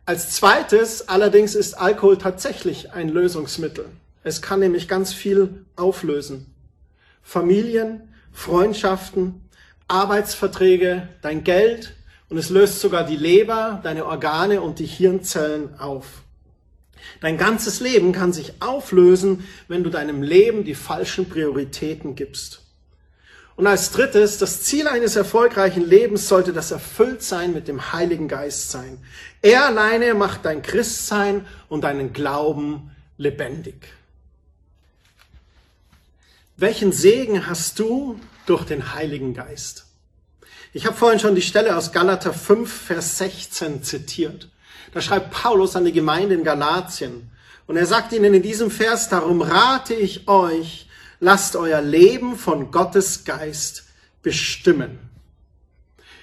Als 0.07 0.31
zweites 0.31 1.09
allerdings 1.09 1.55
ist 1.55 1.75
Alkohol 1.75 2.19
tatsächlich 2.19 2.93
ein 2.93 3.09
Lösungsmittel. 3.09 3.87
Es 4.23 4.43
kann 4.43 4.61
nämlich 4.61 4.89
ganz 4.89 5.13
viel 5.13 5.65
auflösen. 5.77 6.53
Familien, 7.23 8.13
Freundschaften, 8.33 9.49
Arbeitsverträge, 9.89 11.09
dein 11.23 11.45
Geld 11.45 11.95
und 12.29 12.39
es 12.39 12.51
löst 12.51 12.81
sogar 12.81 13.05
die 13.05 13.17
Leber, 13.17 13.81
deine 13.83 14.07
Organe 14.07 14.61
und 14.61 14.79
die 14.79 14.87
Hirnzellen 14.87 15.79
auf. 15.79 16.23
Dein 17.21 17.39
ganzes 17.39 17.81
Leben 17.81 18.13
kann 18.13 18.33
sich 18.33 18.55
auflösen, 18.61 19.45
wenn 19.69 19.85
du 19.85 19.91
deinem 19.91 20.23
Leben 20.23 20.65
die 20.65 20.75
falschen 20.75 21.29
Prioritäten 21.29 22.15
gibst. 22.15 22.63
Und 23.57 23.67
als 23.67 23.91
drittes, 23.91 24.39
das 24.39 24.63
Ziel 24.63 24.89
eines 24.89 25.17
erfolgreichen 25.17 25.87
Lebens 25.87 26.29
sollte 26.29 26.53
das 26.53 26.71
Erfülltsein 26.71 27.53
mit 27.53 27.69
dem 27.69 27.93
Heiligen 27.93 28.27
Geist 28.27 28.71
sein. 28.71 28.99
Er 29.43 29.65
alleine 29.67 30.15
macht 30.15 30.45
dein 30.45 30.63
Christsein 30.63 31.47
und 31.69 31.83
deinen 31.83 32.13
Glauben 32.13 32.91
lebendig. 33.17 33.89
Welchen 36.57 36.93
Segen 36.93 37.47
hast 37.47 37.79
du 37.79 38.21
durch 38.45 38.65
den 38.65 38.95
Heiligen 38.95 39.33
Geist? 39.33 39.87
Ich 40.75 40.85
habe 40.87 40.97
vorhin 40.97 41.19
schon 41.19 41.35
die 41.35 41.43
Stelle 41.43 41.75
aus 41.75 41.91
Galater 41.91 42.35
5, 42.35 42.71
Vers 42.71 43.17
16 43.19 43.83
zitiert. 43.83 44.51
Da 44.93 45.01
schreibt 45.01 45.31
Paulus 45.31 45.75
an 45.75 45.87
die 45.87 45.93
Gemeinde 45.93 46.35
in 46.35 46.45
Galatien. 46.45 47.31
Und 47.67 47.77
er 47.77 47.87
sagt 47.87 48.13
ihnen 48.13 48.35
in 48.35 48.43
diesem 48.43 48.71
Vers, 48.71 49.09
darum 49.09 49.41
rate 49.41 49.95
ich 49.95 50.29
euch, 50.29 50.87
lasst 51.19 51.57
euer 51.57 51.81
Leben 51.81 52.37
von 52.37 52.71
Gottes 52.71 53.25
Geist 53.25 53.85
bestimmen. 54.23 54.99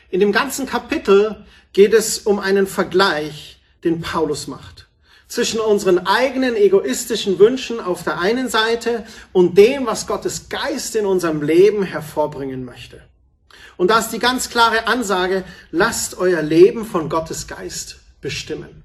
In 0.10 0.20
dem 0.20 0.32
ganzen 0.32 0.68
Kapitel 0.68 1.46
geht 1.78 1.94
es 1.94 2.18
um 2.18 2.40
einen 2.40 2.66
Vergleich, 2.66 3.60
den 3.84 4.02
Paulus 4.02 4.48
macht. 4.48 4.88
Zwischen 5.28 5.60
unseren 5.60 6.08
eigenen 6.08 6.56
egoistischen 6.56 7.38
Wünschen 7.38 7.80
auf 7.80 8.04
der 8.04 8.20
einen 8.20 8.50
Seite 8.50 9.06
und 9.32 9.60
dem, 9.60 9.86
was 9.86 10.08
Gottes 10.08 10.50
Geist 10.50 10.96
in 10.96 11.06
unserem 11.06 11.44
Leben 11.44 11.84
hervorbringen 11.84 12.66
möchte. 12.66 13.04
Und 13.78 13.92
da 13.92 14.00
ist 14.00 14.10
die 14.10 14.18
ganz 14.18 14.50
klare 14.50 14.88
Ansage, 14.88 15.44
lasst 15.70 16.18
euer 16.18 16.42
Leben 16.42 16.84
von 16.84 17.10
Gottes 17.10 17.46
Geist 17.46 18.00
bestimmen. 18.22 18.82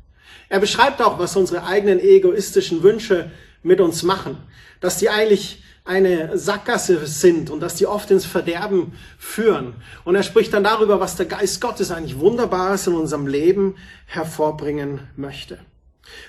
Er 0.50 0.60
beschreibt 0.60 1.00
auch, 1.00 1.18
was 1.18 1.34
unsere 1.34 1.64
eigenen 1.64 1.98
egoistischen 1.98 2.82
Wünsche 2.82 3.30
mit 3.62 3.80
uns 3.80 4.02
machen, 4.02 4.36
dass 4.82 4.98
die 4.98 5.08
eigentlich 5.08 5.62
eine 5.84 6.38
Sackgasse 6.38 7.06
sind 7.06 7.50
und 7.50 7.60
dass 7.60 7.74
die 7.74 7.86
oft 7.86 8.10
ins 8.10 8.24
Verderben 8.24 8.92
führen. 9.18 9.74
Und 10.04 10.14
er 10.14 10.22
spricht 10.22 10.52
dann 10.52 10.64
darüber, 10.64 11.00
was 11.00 11.16
der 11.16 11.26
Geist 11.26 11.60
Gottes 11.60 11.90
eigentlich 11.90 12.18
Wunderbares 12.18 12.86
in 12.86 12.94
unserem 12.94 13.26
Leben 13.26 13.76
hervorbringen 14.06 15.00
möchte. 15.16 15.58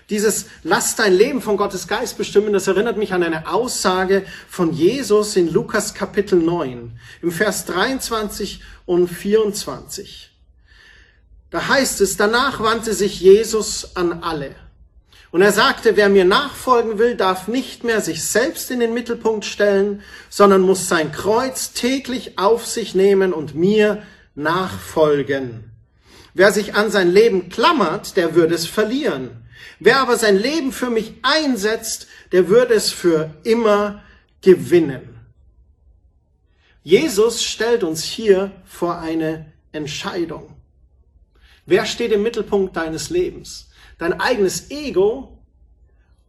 Dieses 0.09 0.47
Lass 0.63 0.95
dein 0.95 1.13
Leben 1.13 1.41
von 1.41 1.57
Gottes 1.57 1.87
Geist 1.87 2.17
bestimmen, 2.17 2.53
das 2.53 2.67
erinnert 2.67 2.97
mich 2.97 3.13
an 3.13 3.23
eine 3.23 3.47
Aussage 3.51 4.25
von 4.47 4.71
Jesus 4.73 5.35
in 5.35 5.51
Lukas 5.51 5.93
Kapitel 5.93 6.39
9, 6.39 6.97
im 7.21 7.31
Vers 7.31 7.65
23 7.65 8.61
und 8.85 9.07
24. 9.07 10.31
Da 11.49 11.67
heißt 11.67 12.01
es, 12.01 12.17
danach 12.17 12.59
wandte 12.61 12.93
sich 12.93 13.19
Jesus 13.19 13.95
an 13.95 14.23
alle. 14.23 14.55
Und 15.33 15.41
er 15.41 15.51
sagte, 15.51 15.97
wer 15.97 16.09
mir 16.09 16.25
nachfolgen 16.25 16.99
will, 16.99 17.15
darf 17.15 17.47
nicht 17.47 17.83
mehr 17.83 18.01
sich 18.01 18.23
selbst 18.23 18.69
in 18.69 18.79
den 18.79 18.93
Mittelpunkt 18.93 19.45
stellen, 19.45 20.03
sondern 20.29 20.61
muss 20.61 20.87
sein 20.87 21.11
Kreuz 21.11 21.73
täglich 21.73 22.37
auf 22.37 22.67
sich 22.67 22.93
nehmen 22.93 23.33
und 23.33 23.55
mir 23.55 24.03
nachfolgen. 24.35 25.71
Wer 26.35 26.51
sich 26.51 26.75
an 26.75 26.91
sein 26.91 27.11
Leben 27.11 27.49
klammert, 27.49 28.15
der 28.15 28.35
würde 28.35 28.53
es 28.53 28.67
verlieren. 28.67 29.31
Wer 29.79 30.01
aber 30.01 30.17
sein 30.17 30.37
Leben 30.37 30.71
für 30.71 30.91
mich 30.91 31.15
einsetzt, 31.23 32.05
der 32.31 32.47
würde 32.47 32.75
es 32.75 32.91
für 32.91 33.33
immer 33.43 34.03
gewinnen. 34.43 35.19
Jesus 36.83 37.43
stellt 37.43 37.83
uns 37.83 38.03
hier 38.03 38.51
vor 38.65 38.99
eine 38.99 39.51
Entscheidung. 39.71 40.55
Wer 41.65 41.87
steht 41.87 42.11
im 42.11 42.21
Mittelpunkt 42.21 42.75
deines 42.75 43.09
Lebens? 43.09 43.71
Dein 43.97 44.19
eigenes 44.19 44.71
Ego 44.71 45.37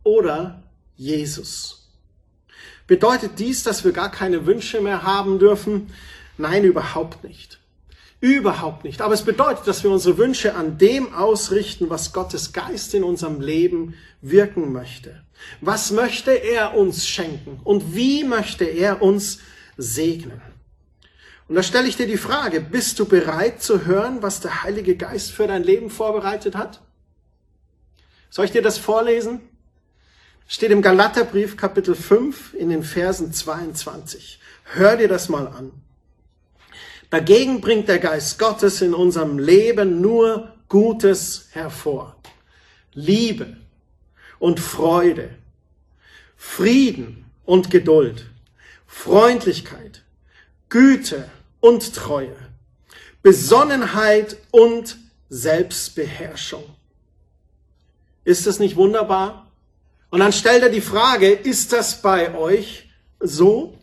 oder 0.03 0.63
Jesus? 0.97 1.91
Bedeutet 2.87 3.39
dies, 3.39 3.63
dass 3.63 3.85
wir 3.85 3.93
gar 3.93 4.11
keine 4.11 4.47
Wünsche 4.47 4.81
mehr 4.81 5.03
haben 5.03 5.39
dürfen? 5.39 5.93
Nein, 6.37 6.65
überhaupt 6.65 7.25
nicht. 7.25 7.59
Überhaupt 8.21 8.85
nicht. 8.85 9.01
Aber 9.01 9.15
es 9.15 9.23
bedeutet, 9.23 9.67
dass 9.67 9.85
wir 9.85 9.91
unsere 9.91 10.19
Wünsche 10.19 10.55
an 10.55 10.79
dem 10.79 11.13
ausrichten, 11.15 11.91
was 11.91 12.13
Gottes 12.13 12.53
Geist 12.53 12.95
in 12.95 13.05
unserem 13.05 13.41
Leben 13.41 13.95
wirken 14.23 14.73
möchte. 14.73 15.23
Was 15.61 15.91
möchte 15.91 16.31
er 16.31 16.75
uns 16.75 17.07
schenken 17.07 17.61
und 17.65 17.95
wie 17.95 18.25
möchte 18.25 18.65
er 18.65 19.03
uns 19.03 19.41
segnen? 19.77 20.41
Und 21.49 21.57
da 21.57 21.63
stelle 21.63 21.89
ich 21.89 21.97
dir 21.97 22.07
die 22.07 22.17
Frage, 22.17 22.61
bist 22.61 22.99
du 22.99 23.05
bereit 23.05 23.63
zu 23.63 23.85
hören, 23.85 24.23
was 24.23 24.41
der 24.41 24.63
Heilige 24.63 24.97
Geist 24.97 25.31
für 25.31 25.47
dein 25.47 25.63
Leben 25.63 25.91
vorbereitet 25.91 26.57
hat? 26.57 26.81
Soll 28.35 28.47
ich 28.47 28.51
dir 28.51 28.63
das 28.63 28.79
vorlesen? 28.79 29.43
Steht 30.49 30.73
im 30.73 30.83
Galaterbrief 30.83 31.57
Kapitel 31.57 31.95
5 31.95 32.55
in 32.55 32.69
den 32.69 32.83
Versen 32.83 33.33
22. 33.33 34.41
Hör 34.65 34.97
dir 34.97 35.07
das 35.07 35.29
mal 35.29 35.47
an. 35.47 35.71
Dagegen 37.11 37.61
bringt 37.61 37.87
der 37.87 38.01
Geist 38.01 38.41
Gottes 38.41 38.83
in 38.83 38.93
unserem 38.93 39.39
Leben 39.39 40.01
nur 40.01 40.53
Gutes 40.69 41.47
hervor. 41.53 42.17
Liebe 42.93 43.57
und 44.41 44.59
Freude, 44.59 45.31
Frieden 46.37 47.27
und 47.45 47.71
Geduld, 47.71 48.27
Freundlichkeit, 48.89 50.03
Güte 50.71 51.31
und 51.61 51.95
Treue, 51.95 52.35
Besonnenheit 53.23 54.39
und 54.51 54.99
Selbstbeherrschung. 55.29 56.65
Ist 58.25 58.47
das 58.47 58.59
nicht 58.59 58.77
wunderbar? 58.77 59.51
Und 60.11 60.21
dann 60.21 60.33
stellt 60.33 60.63
er 60.63 60.71
die 60.71 60.81
Frage, 60.81 61.31
ist 61.31 61.73
das 61.73 62.01
bei 62.01 62.35
euch 62.35 62.89
so? 63.21 63.77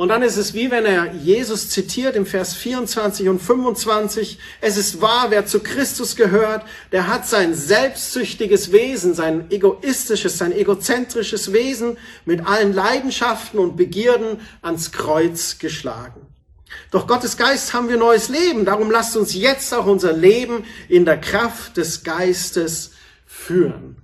Und 0.00 0.08
dann 0.08 0.22
ist 0.22 0.38
es 0.38 0.54
wie 0.54 0.70
wenn 0.70 0.86
er 0.86 1.12
Jesus 1.12 1.68
zitiert 1.68 2.16
im 2.16 2.24
Vers 2.24 2.54
24 2.54 3.28
und 3.28 3.38
25. 3.38 4.38
Es 4.62 4.78
ist 4.78 5.02
wahr, 5.02 5.26
wer 5.28 5.44
zu 5.44 5.60
Christus 5.60 6.16
gehört, 6.16 6.64
der 6.90 7.06
hat 7.06 7.28
sein 7.28 7.52
selbstsüchtiges 7.54 8.72
Wesen, 8.72 9.12
sein 9.12 9.50
egoistisches, 9.50 10.38
sein 10.38 10.52
egozentrisches 10.52 11.52
Wesen 11.52 11.98
mit 12.24 12.46
allen 12.46 12.72
Leidenschaften 12.72 13.60
und 13.60 13.76
Begierden 13.76 14.40
ans 14.62 14.90
Kreuz 14.90 15.58
geschlagen. 15.58 16.29
Doch 16.90 17.06
Gottes 17.06 17.36
Geist 17.36 17.72
haben 17.72 17.88
wir 17.88 17.96
neues 17.96 18.28
Leben. 18.28 18.64
Darum 18.64 18.90
lasst 18.90 19.16
uns 19.16 19.34
jetzt 19.34 19.72
auch 19.72 19.86
unser 19.86 20.12
Leben 20.12 20.64
in 20.88 21.04
der 21.04 21.20
Kraft 21.20 21.76
des 21.76 22.02
Geistes 22.02 22.92
führen. 23.26 23.96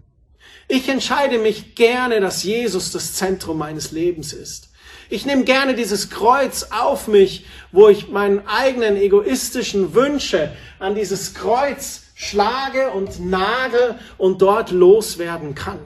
Ich 0.68 0.88
entscheide 0.88 1.38
mich 1.38 1.74
gerne, 1.74 2.20
dass 2.20 2.42
Jesus 2.42 2.90
das 2.90 3.14
Zentrum 3.14 3.58
meines 3.58 3.92
Lebens 3.92 4.32
ist. 4.32 4.70
Ich 5.08 5.24
nehme 5.24 5.44
gerne 5.44 5.74
dieses 5.74 6.10
Kreuz 6.10 6.68
auf 6.70 7.06
mich, 7.06 7.46
wo 7.70 7.88
ich 7.88 8.08
meinen 8.08 8.46
eigenen 8.46 8.96
egoistischen 8.96 9.94
Wünsche 9.94 10.56
an 10.80 10.96
dieses 10.96 11.34
Kreuz 11.34 12.02
schlage 12.16 12.90
und 12.90 13.24
nagel 13.24 13.98
und 14.18 14.42
dort 14.42 14.72
loswerden 14.72 15.54
kann. 15.54 15.78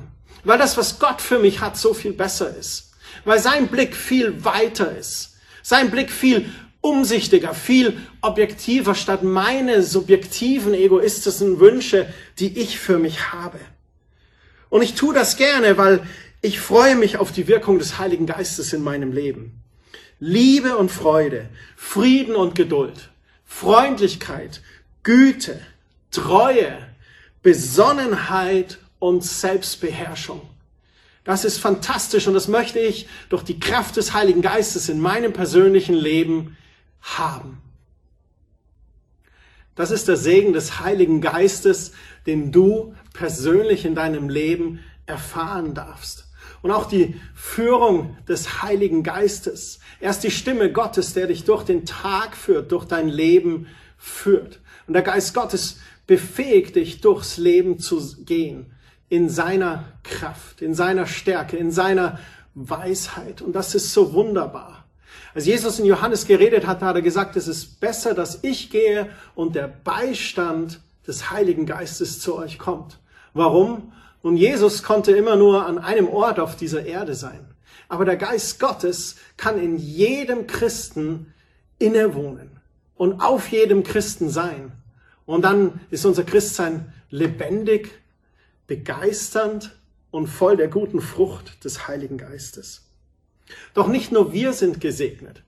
Weil 0.44 0.58
das, 0.58 0.78
was 0.78 0.98
Gott 0.98 1.20
für 1.20 1.38
mich 1.38 1.60
hat, 1.60 1.76
so 1.76 1.92
viel 1.92 2.12
besser 2.12 2.56
ist. 2.56 2.92
Weil 3.26 3.38
sein 3.38 3.68
Blick 3.68 3.94
viel 3.94 4.42
weiter 4.44 4.96
ist. 4.96 5.36
Sein 5.62 5.90
Blick 5.90 6.10
viel 6.10 6.50
umsichtiger, 6.80 7.54
viel 7.54 7.98
objektiver 8.22 8.94
statt 8.94 9.22
meine 9.22 9.82
subjektiven, 9.82 10.74
egoistischen 10.74 11.60
Wünsche, 11.60 12.12
die 12.38 12.58
ich 12.58 12.78
für 12.78 12.98
mich 12.98 13.32
habe. 13.32 13.58
Und 14.70 14.82
ich 14.82 14.94
tue 14.94 15.14
das 15.14 15.36
gerne, 15.36 15.76
weil 15.76 16.02
ich 16.42 16.60
freue 16.60 16.96
mich 16.96 17.18
auf 17.18 17.32
die 17.32 17.48
Wirkung 17.48 17.78
des 17.78 17.98
Heiligen 17.98 18.26
Geistes 18.26 18.72
in 18.72 18.82
meinem 18.82 19.12
Leben. 19.12 19.60
Liebe 20.20 20.76
und 20.76 20.90
Freude, 20.90 21.48
Frieden 21.76 22.34
und 22.34 22.54
Geduld, 22.54 23.10
Freundlichkeit, 23.44 24.62
Güte, 25.02 25.60
Treue, 26.10 26.78
Besonnenheit 27.42 28.78
und 28.98 29.24
Selbstbeherrschung. 29.24 30.42
Das 31.24 31.44
ist 31.44 31.58
fantastisch 31.58 32.26
und 32.26 32.34
das 32.34 32.48
möchte 32.48 32.78
ich 32.78 33.06
durch 33.28 33.42
die 33.42 33.60
Kraft 33.60 33.96
des 33.96 34.14
Heiligen 34.14 34.42
Geistes 34.42 34.88
in 34.88 35.00
meinem 35.00 35.32
persönlichen 35.32 35.94
Leben 35.94 36.56
haben. 37.02 37.60
Das 39.74 39.90
ist 39.90 40.08
der 40.08 40.16
Segen 40.16 40.52
des 40.52 40.80
Heiligen 40.80 41.20
Geistes, 41.20 41.92
den 42.26 42.52
du 42.52 42.94
persönlich 43.14 43.84
in 43.84 43.94
deinem 43.94 44.28
Leben 44.28 44.80
erfahren 45.06 45.74
darfst. 45.74 46.26
Und 46.62 46.70
auch 46.70 46.86
die 46.86 47.18
Führung 47.34 48.18
des 48.28 48.62
Heiligen 48.62 49.02
Geistes. 49.02 49.80
Er 49.98 50.10
ist 50.10 50.22
die 50.22 50.30
Stimme 50.30 50.70
Gottes, 50.70 51.14
der 51.14 51.28
dich 51.28 51.44
durch 51.44 51.64
den 51.64 51.86
Tag 51.86 52.36
führt, 52.36 52.72
durch 52.72 52.84
dein 52.84 53.08
Leben 53.08 53.66
führt. 53.96 54.60
Und 54.86 54.94
der 54.94 55.02
Geist 55.02 55.32
Gottes 55.32 55.78
befähigt 56.06 56.76
dich, 56.76 57.00
durchs 57.00 57.38
Leben 57.38 57.78
zu 57.78 58.16
gehen. 58.24 58.74
In 59.08 59.28
seiner 59.28 59.84
Kraft, 60.02 60.60
in 60.60 60.74
seiner 60.74 61.06
Stärke, 61.06 61.56
in 61.56 61.70
seiner 61.70 62.18
Weisheit. 62.54 63.40
Und 63.40 63.54
das 63.54 63.74
ist 63.74 63.92
so 63.92 64.12
wunderbar. 64.12 64.79
Als 65.34 65.46
Jesus 65.46 65.78
in 65.78 65.86
Johannes 65.86 66.26
geredet 66.26 66.66
hat, 66.66 66.80
hat 66.80 66.96
er 66.96 67.02
gesagt, 67.02 67.36
es 67.36 67.46
ist 67.46 67.80
besser, 67.80 68.14
dass 68.14 68.40
ich 68.42 68.70
gehe 68.70 69.08
und 69.34 69.54
der 69.54 69.68
Beistand 69.68 70.80
des 71.06 71.30
Heiligen 71.30 71.66
Geistes 71.66 72.20
zu 72.20 72.36
euch 72.36 72.58
kommt. 72.58 72.98
Warum? 73.32 73.92
Und 74.22 74.36
Jesus 74.36 74.82
konnte 74.82 75.12
immer 75.12 75.36
nur 75.36 75.66
an 75.66 75.78
einem 75.78 76.08
Ort 76.08 76.40
auf 76.40 76.56
dieser 76.56 76.84
Erde 76.84 77.14
sein. 77.14 77.46
Aber 77.88 78.04
der 78.04 78.16
Geist 78.16 78.60
Gottes 78.60 79.16
kann 79.36 79.60
in 79.60 79.76
jedem 79.76 80.46
Christen 80.46 81.32
innewohnen 81.78 82.60
und 82.96 83.20
auf 83.20 83.48
jedem 83.48 83.82
Christen 83.82 84.28
sein. 84.28 84.72
Und 85.26 85.42
dann 85.42 85.80
ist 85.90 86.04
unser 86.04 86.24
Christsein 86.24 86.92
lebendig, 87.08 87.90
begeisternd 88.66 89.76
und 90.10 90.26
voll 90.26 90.56
der 90.56 90.68
guten 90.68 91.00
Frucht 91.00 91.64
des 91.64 91.88
Heiligen 91.88 92.18
Geistes. 92.18 92.89
Doch 93.74 93.88
nicht 93.88 94.12
nur 94.12 94.32
wir 94.32 94.52
sind 94.52 94.80
gesegnet. 94.80 95.42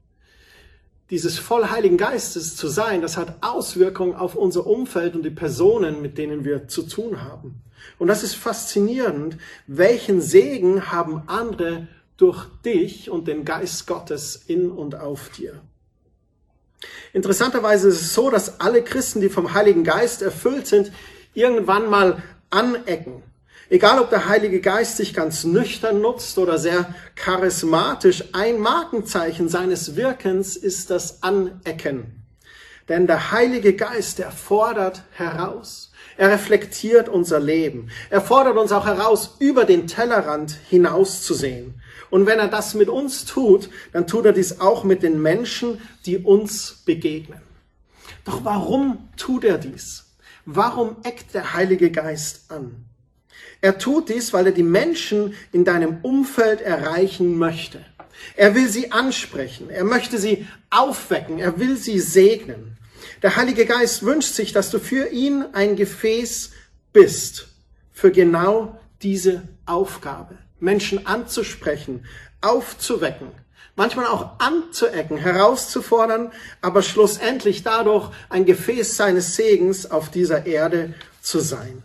Dieses 1.10 1.38
voll 1.38 1.68
Heiligen 1.68 1.98
Geistes 1.98 2.56
zu 2.56 2.68
sein, 2.68 3.02
das 3.02 3.16
hat 3.16 3.36
Auswirkungen 3.42 4.14
auf 4.14 4.34
unser 4.34 4.66
Umfeld 4.66 5.14
und 5.14 5.24
die 5.24 5.30
Personen, 5.30 6.00
mit 6.00 6.16
denen 6.16 6.44
wir 6.44 6.68
zu 6.68 6.84
tun 6.84 7.22
haben. 7.22 7.60
Und 7.98 8.08
das 8.08 8.22
ist 8.22 8.34
faszinierend. 8.34 9.36
Welchen 9.66 10.20
Segen 10.22 10.90
haben 10.90 11.22
andere 11.26 11.88
durch 12.16 12.46
dich 12.64 13.10
und 13.10 13.28
den 13.28 13.44
Geist 13.44 13.86
Gottes 13.86 14.36
in 14.46 14.70
und 14.70 14.94
auf 14.94 15.28
dir? 15.30 15.60
Interessanterweise 17.12 17.88
ist 17.88 18.00
es 18.00 18.14
so, 18.14 18.30
dass 18.30 18.60
alle 18.60 18.82
Christen, 18.82 19.20
die 19.20 19.28
vom 19.28 19.52
Heiligen 19.52 19.84
Geist 19.84 20.22
erfüllt 20.22 20.66
sind, 20.66 20.92
irgendwann 21.34 21.90
mal 21.90 22.22
anecken. 22.50 23.22
Egal, 23.72 24.00
ob 24.00 24.10
der 24.10 24.28
Heilige 24.28 24.60
Geist 24.60 24.98
sich 24.98 25.14
ganz 25.14 25.44
nüchtern 25.44 26.02
nutzt 26.02 26.36
oder 26.36 26.58
sehr 26.58 26.94
charismatisch, 27.14 28.22
ein 28.34 28.58
Markenzeichen 28.58 29.48
seines 29.48 29.96
Wirkens 29.96 30.58
ist 30.58 30.90
das 30.90 31.22
Anecken. 31.22 32.22
Denn 32.90 33.06
der 33.06 33.32
Heilige 33.32 33.72
Geist, 33.72 34.18
der 34.18 34.30
fordert 34.30 35.04
heraus. 35.12 35.90
Er 36.18 36.30
reflektiert 36.30 37.08
unser 37.08 37.40
Leben. 37.40 37.88
Er 38.10 38.20
fordert 38.20 38.58
uns 38.58 38.72
auch 38.72 38.84
heraus, 38.84 39.36
über 39.38 39.64
den 39.64 39.86
Tellerrand 39.86 40.50
hinauszusehen. 40.68 41.80
Und 42.10 42.26
wenn 42.26 42.40
er 42.40 42.48
das 42.48 42.74
mit 42.74 42.90
uns 42.90 43.24
tut, 43.24 43.70
dann 43.94 44.06
tut 44.06 44.26
er 44.26 44.34
dies 44.34 44.60
auch 44.60 44.84
mit 44.84 45.02
den 45.02 45.22
Menschen, 45.22 45.80
die 46.04 46.18
uns 46.18 46.82
begegnen. 46.84 47.40
Doch 48.26 48.44
warum 48.44 49.08
tut 49.16 49.44
er 49.44 49.56
dies? 49.56 50.12
Warum 50.44 50.96
eckt 51.04 51.32
der 51.32 51.54
Heilige 51.54 51.90
Geist 51.90 52.50
an? 52.50 52.91
Er 53.62 53.78
tut 53.78 54.08
dies, 54.08 54.32
weil 54.32 54.46
er 54.46 54.52
die 54.52 54.64
Menschen 54.64 55.34
in 55.52 55.64
deinem 55.64 55.98
Umfeld 56.02 56.60
erreichen 56.60 57.38
möchte. 57.38 57.82
Er 58.36 58.54
will 58.54 58.68
sie 58.68 58.90
ansprechen. 58.90 59.70
Er 59.70 59.84
möchte 59.84 60.18
sie 60.18 60.46
aufwecken. 60.68 61.38
Er 61.38 61.58
will 61.58 61.76
sie 61.76 62.00
segnen. 62.00 62.76
Der 63.22 63.36
Heilige 63.36 63.64
Geist 63.64 64.02
wünscht 64.02 64.34
sich, 64.34 64.52
dass 64.52 64.70
du 64.70 64.80
für 64.80 65.08
ihn 65.08 65.44
ein 65.52 65.76
Gefäß 65.76 66.50
bist, 66.92 67.48
für 67.92 68.10
genau 68.10 68.78
diese 69.00 69.42
Aufgabe. 69.64 70.36
Menschen 70.58 71.06
anzusprechen, 71.06 72.04
aufzuwecken, 72.40 73.28
manchmal 73.76 74.06
auch 74.06 74.40
anzuecken, 74.40 75.18
herauszufordern, 75.18 76.32
aber 76.60 76.82
schlussendlich 76.82 77.62
dadurch 77.62 78.10
ein 78.28 78.44
Gefäß 78.44 78.96
seines 78.96 79.36
Segens 79.36 79.88
auf 79.88 80.10
dieser 80.10 80.46
Erde 80.46 80.94
zu 81.20 81.38
sein. 81.38 81.84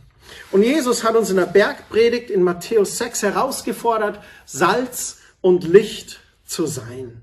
Und 0.51 0.63
Jesus 0.63 1.03
hat 1.03 1.15
uns 1.15 1.29
in 1.29 1.35
der 1.35 1.45
Bergpredigt 1.45 2.29
in 2.29 2.41
Matthäus 2.41 2.97
6 2.97 3.23
herausgefordert, 3.23 4.23
Salz 4.45 5.19
und 5.41 5.65
Licht 5.65 6.21
zu 6.45 6.65
sein. 6.65 7.21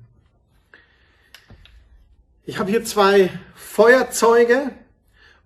Ich 2.44 2.58
habe 2.58 2.70
hier 2.70 2.84
zwei 2.84 3.30
Feuerzeuge 3.54 4.70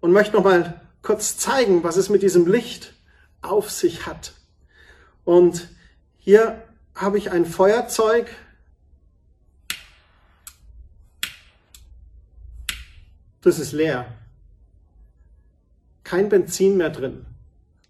und 0.01 0.13
möchte 0.13 0.37
noch 0.37 0.45
mal 0.45 0.81
kurz 1.03 1.39
zeigen, 1.39 1.85
was 1.85 1.97
es 1.97 2.09
mit 2.09 2.23
diesem 2.23 2.51
Licht 2.51 2.93
auf 3.41 3.71
sich 3.71 4.07
hat. 4.07 4.33
Und 5.25 5.69
hier 6.19 6.63
habe 6.97 7.19
ich 7.19 7.31
ein 7.31 7.47
Feuerzeug. 7.47 8.29
Das 13.43 13.61
ist 13.61 13.71
leer. 13.71 14.13
Kein 16.03 16.29
Benzin 16.29 16.77
mehr 16.77 16.91
drin. 16.91 17.28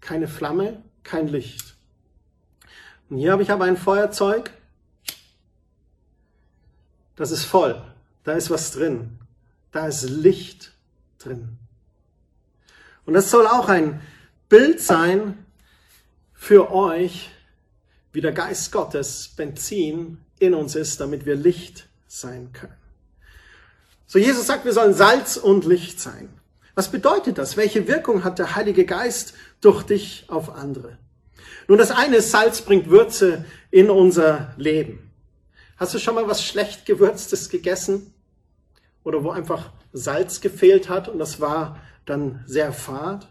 Keine 0.09 0.27
Flamme, 0.27 0.81
kein 1.03 1.27
Licht. 1.27 1.75
Und 3.11 3.17
hier 3.17 3.31
habe 3.31 3.43
ich 3.43 3.51
aber 3.51 3.65
ein 3.65 3.77
Feuerzeug. 3.77 4.49
Das 7.15 7.29
ist 7.29 7.43
voll. 7.43 7.79
Da 8.23 8.31
ist 8.31 8.49
was 8.49 8.71
drin. 8.71 9.19
Da 9.71 9.85
ist 9.85 10.09
Licht 10.09 10.71
drin. 11.19 11.59
Und 13.05 13.13
das 13.13 13.29
soll 13.29 13.45
auch 13.45 13.69
ein 13.69 14.01
Bild 14.49 14.81
sein 14.81 15.45
für 16.33 16.71
euch, 16.71 17.29
wie 18.11 18.21
der 18.21 18.31
Geist 18.31 18.71
Gottes 18.71 19.27
Benzin 19.37 20.17
in 20.39 20.55
uns 20.55 20.73
ist, 20.73 20.99
damit 20.99 21.27
wir 21.27 21.35
Licht 21.35 21.87
sein 22.07 22.51
können. 22.51 22.73
So 24.07 24.17
Jesus 24.17 24.47
sagt, 24.47 24.65
wir 24.65 24.73
sollen 24.73 24.95
Salz 24.95 25.37
und 25.37 25.65
Licht 25.65 25.99
sein. 25.99 26.38
Was 26.75 26.89
bedeutet 26.89 27.37
das? 27.37 27.57
Welche 27.57 27.87
Wirkung 27.87 28.23
hat 28.23 28.39
der 28.39 28.55
Heilige 28.55 28.85
Geist 28.85 29.33
durch 29.61 29.83
dich 29.83 30.25
auf 30.27 30.55
andere? 30.55 30.97
Nun, 31.67 31.77
das 31.77 31.91
eine 31.91 32.17
ist, 32.17 32.31
Salz 32.31 32.61
bringt 32.61 32.89
Würze 32.89 33.45
in 33.71 33.89
unser 33.89 34.53
Leben. 34.57 35.11
Hast 35.77 35.93
du 35.93 35.99
schon 35.99 36.15
mal 36.15 36.27
was 36.27 36.43
schlecht 36.43 36.85
gewürztes 36.85 37.49
gegessen? 37.49 38.13
oder 39.03 39.23
wo 39.23 39.31
einfach 39.31 39.71
Salz 39.93 40.41
gefehlt 40.41 40.89
hat 40.89 41.09
und 41.09 41.19
das 41.19 41.41
war 41.41 41.79
dann 42.05 42.43
sehr 42.45 42.71
fad. 42.73 43.27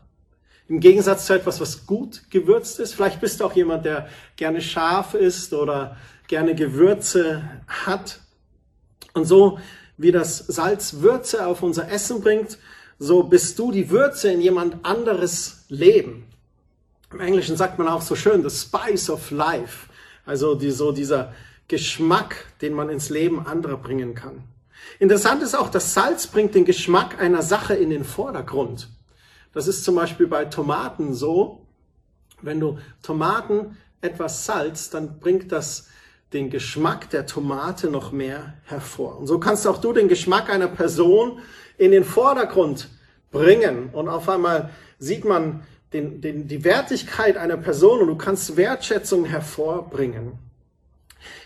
Im 0.66 0.80
Gegensatz 0.80 1.26
zu 1.26 1.34
etwas, 1.34 1.60
was 1.60 1.86
gut 1.86 2.30
gewürzt 2.30 2.78
ist. 2.78 2.94
Vielleicht 2.94 3.20
bist 3.20 3.40
du 3.40 3.44
auch 3.44 3.54
jemand, 3.54 3.84
der 3.84 4.08
gerne 4.36 4.60
scharf 4.60 5.14
ist 5.14 5.52
oder 5.54 5.96
gerne 6.26 6.54
Gewürze 6.54 7.42
hat. 7.66 8.20
Und 9.14 9.24
so 9.24 9.58
wie 9.96 10.12
das 10.12 10.38
Salz 10.38 10.94
Würze 10.94 11.46
auf 11.46 11.62
unser 11.62 11.90
Essen 11.90 12.20
bringt, 12.20 12.58
so 12.98 13.22
bist 13.22 13.58
du 13.58 13.70
die 13.70 13.90
Würze 13.90 14.32
in 14.32 14.40
jemand 14.40 14.84
anderes 14.84 15.64
Leben. 15.68 16.26
Im 17.12 17.20
Englischen 17.20 17.56
sagt 17.56 17.78
man 17.78 17.88
auch 17.88 18.02
so 18.02 18.14
schön, 18.14 18.48
the 18.48 18.54
spice 18.54 19.08
of 19.08 19.30
life. 19.30 19.88
Also 20.26 20.54
die, 20.54 20.70
so 20.70 20.92
dieser 20.92 21.32
Geschmack, 21.68 22.46
den 22.60 22.74
man 22.74 22.90
ins 22.90 23.08
Leben 23.08 23.46
anderer 23.46 23.76
bringen 23.76 24.14
kann. 24.14 24.42
Interessant 24.98 25.42
ist 25.42 25.54
auch, 25.54 25.70
das 25.70 25.94
Salz 25.94 26.26
bringt 26.26 26.54
den 26.54 26.64
Geschmack 26.64 27.20
einer 27.20 27.42
Sache 27.42 27.74
in 27.74 27.90
den 27.90 28.04
Vordergrund. 28.04 28.88
Das 29.52 29.68
ist 29.68 29.84
zum 29.84 29.94
Beispiel 29.94 30.26
bei 30.26 30.44
Tomaten 30.44 31.14
so. 31.14 31.66
Wenn 32.42 32.60
du 32.60 32.78
Tomaten 33.02 33.76
etwas 34.00 34.44
salzt, 34.44 34.94
dann 34.94 35.18
bringt 35.18 35.50
das 35.52 35.88
den 36.32 36.50
Geschmack 36.50 37.08
der 37.10 37.26
Tomate 37.26 37.90
noch 37.90 38.12
mehr 38.12 38.54
hervor. 38.64 39.18
Und 39.18 39.26
so 39.26 39.40
kannst 39.40 39.66
auch 39.66 39.78
du 39.78 39.92
den 39.92 40.08
Geschmack 40.08 40.50
einer 40.50 40.68
Person 40.68 41.40
in 41.78 41.92
den 41.92 42.04
Vordergrund 42.04 42.88
bringen. 43.30 43.90
Und 43.92 44.08
auf 44.08 44.28
einmal 44.28 44.70
sieht 44.98 45.24
man 45.24 45.62
den, 45.92 46.20
den, 46.20 46.48
die 46.48 46.64
Wertigkeit 46.64 47.36
einer 47.36 47.56
Person 47.56 48.00
und 48.00 48.08
du 48.08 48.16
kannst 48.16 48.56
Wertschätzung 48.56 49.24
hervorbringen. 49.24 50.38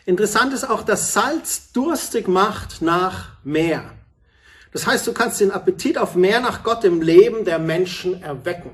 Interessant 0.05 0.53
ist 0.53 0.69
auch, 0.69 0.83
dass 0.83 1.13
Salz 1.13 1.71
durstig 1.73 2.27
macht 2.27 2.83
nach 2.83 3.37
mehr. 3.45 3.85
Das 4.73 4.87
heißt, 4.87 5.07
du 5.07 5.13
kannst 5.13 5.41
den 5.41 5.53
Appetit 5.53 5.99
auf 5.99 6.17
mehr 6.17 6.41
nach 6.41 6.65
Gott 6.65 6.83
im 6.85 7.03
Leben 7.03 7.45
der 7.45 7.59
Menschen 7.59 8.23
erwecken. 8.23 8.71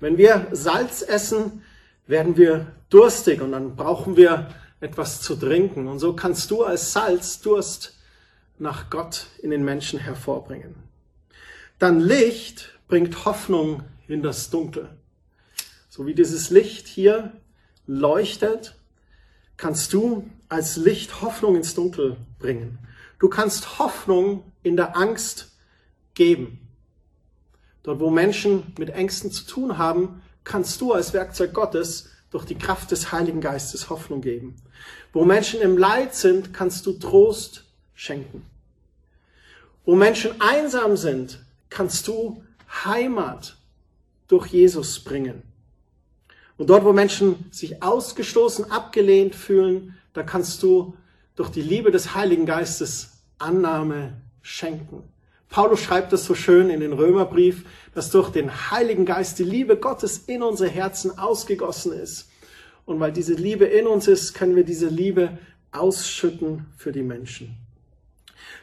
Wenn 0.00 0.16
wir 0.16 0.46
Salz 0.52 1.02
essen, 1.02 1.62
werden 2.06 2.36
wir 2.36 2.66
durstig 2.88 3.42
und 3.42 3.52
dann 3.52 3.76
brauchen 3.76 4.16
wir 4.16 4.48
etwas 4.80 5.20
zu 5.20 5.34
trinken. 5.34 5.88
Und 5.88 5.98
so 5.98 6.14
kannst 6.14 6.50
du 6.50 6.62
als 6.62 6.92
Salz 6.92 7.40
Durst 7.40 7.95
nach 8.58 8.90
Gott 8.90 9.26
in 9.42 9.50
den 9.50 9.64
Menschen 9.64 9.98
hervorbringen. 9.98 10.74
Dann 11.78 12.00
Licht 12.00 12.78
bringt 12.88 13.24
Hoffnung 13.24 13.82
in 14.08 14.22
das 14.22 14.50
Dunkel. 14.50 14.88
So 15.88 16.06
wie 16.06 16.14
dieses 16.14 16.50
Licht 16.50 16.86
hier 16.86 17.32
leuchtet, 17.86 18.74
kannst 19.56 19.92
du 19.92 20.28
als 20.48 20.76
Licht 20.76 21.22
Hoffnung 21.22 21.56
ins 21.56 21.74
Dunkel 21.74 22.16
bringen. 22.38 22.78
Du 23.18 23.28
kannst 23.28 23.78
Hoffnung 23.78 24.44
in 24.62 24.76
der 24.76 24.96
Angst 24.96 25.56
geben. 26.14 26.60
Dort, 27.82 28.00
wo 28.00 28.10
Menschen 28.10 28.72
mit 28.78 28.90
Ängsten 28.90 29.30
zu 29.30 29.46
tun 29.46 29.78
haben, 29.78 30.22
kannst 30.44 30.80
du 30.80 30.92
als 30.92 31.12
Werkzeug 31.12 31.54
Gottes 31.54 32.10
durch 32.30 32.44
die 32.44 32.58
Kraft 32.58 32.90
des 32.90 33.12
Heiligen 33.12 33.40
Geistes 33.40 33.88
Hoffnung 33.88 34.20
geben. 34.20 34.56
Wo 35.12 35.24
Menschen 35.24 35.60
im 35.60 35.78
Leid 35.78 36.14
sind, 36.14 36.52
kannst 36.52 36.84
du 36.86 36.92
Trost 36.94 37.65
schenken. 37.96 38.44
Wo 39.84 39.96
Menschen 39.96 40.40
einsam 40.40 40.96
sind, 40.96 41.40
kannst 41.70 42.06
du 42.06 42.44
Heimat 42.84 43.56
durch 44.28 44.46
Jesus 44.48 45.00
bringen. 45.00 45.42
Und 46.56 46.70
dort, 46.70 46.84
wo 46.84 46.92
Menschen 46.92 47.46
sich 47.50 47.82
ausgestoßen, 47.82 48.70
abgelehnt 48.70 49.34
fühlen, 49.34 49.96
da 50.12 50.22
kannst 50.22 50.62
du 50.62 50.96
durch 51.34 51.50
die 51.50 51.62
Liebe 51.62 51.90
des 51.90 52.14
Heiligen 52.14 52.46
Geistes 52.46 53.22
Annahme 53.38 54.14
schenken. 54.42 55.02
Paulus 55.48 55.80
schreibt 55.80 56.12
es 56.12 56.24
so 56.24 56.34
schön 56.34 56.70
in 56.70 56.80
den 56.80 56.92
Römerbrief, 56.92 57.64
dass 57.94 58.10
durch 58.10 58.30
den 58.30 58.70
Heiligen 58.70 59.04
Geist 59.04 59.38
die 59.38 59.44
Liebe 59.44 59.76
Gottes 59.76 60.18
in 60.26 60.42
unsere 60.42 60.70
Herzen 60.70 61.18
ausgegossen 61.18 61.92
ist. 61.92 62.30
Und 62.84 63.00
weil 63.00 63.12
diese 63.12 63.34
Liebe 63.34 63.64
in 63.64 63.86
uns 63.86 64.08
ist, 64.08 64.34
können 64.34 64.56
wir 64.56 64.64
diese 64.64 64.88
Liebe 64.88 65.38
ausschütten 65.72 66.66
für 66.76 66.92
die 66.92 67.02
Menschen. 67.02 67.56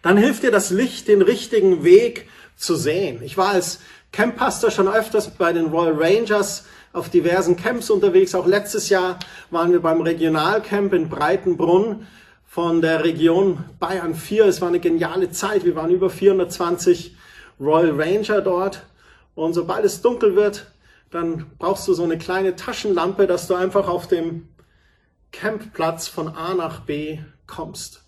Dann 0.03 0.17
hilft 0.17 0.43
dir 0.43 0.51
das 0.51 0.69
Licht, 0.69 1.07
den 1.07 1.21
richtigen 1.21 1.83
Weg 1.83 2.27
zu 2.55 2.75
sehen. 2.75 3.23
Ich 3.23 3.37
war 3.37 3.49
als 3.49 3.79
Camppastor 4.11 4.69
schon 4.69 4.87
öfters 4.87 5.31
bei 5.31 5.53
den 5.53 5.67
Royal 5.67 5.95
Rangers 5.95 6.65
auf 6.91 7.09
diversen 7.09 7.55
Camps 7.55 7.89
unterwegs. 7.89 8.35
Auch 8.35 8.45
letztes 8.45 8.89
Jahr 8.89 9.17
waren 9.49 9.71
wir 9.71 9.81
beim 9.81 10.01
Regionalcamp 10.01 10.93
in 10.93 11.09
Breitenbrunn 11.09 12.05
von 12.45 12.81
der 12.81 13.03
Region 13.03 13.63
Bayern 13.79 14.13
4. 14.13 14.45
Es 14.45 14.61
war 14.61 14.67
eine 14.67 14.81
geniale 14.81 15.31
Zeit. 15.31 15.65
Wir 15.65 15.75
waren 15.75 15.89
über 15.89 16.09
420 16.09 17.15
Royal 17.59 17.99
Ranger 17.99 18.41
dort. 18.41 18.83
Und 19.35 19.53
sobald 19.53 19.85
es 19.85 20.01
dunkel 20.01 20.35
wird, 20.35 20.67
dann 21.11 21.45
brauchst 21.57 21.87
du 21.87 21.93
so 21.93 22.03
eine 22.03 22.17
kleine 22.17 22.57
Taschenlampe, 22.57 23.25
dass 23.25 23.47
du 23.47 23.55
einfach 23.55 23.87
auf 23.87 24.07
dem 24.07 24.49
Campplatz 25.31 26.07
von 26.09 26.27
A 26.27 26.53
nach 26.53 26.81
B 26.81 27.19
kommst. 27.47 28.02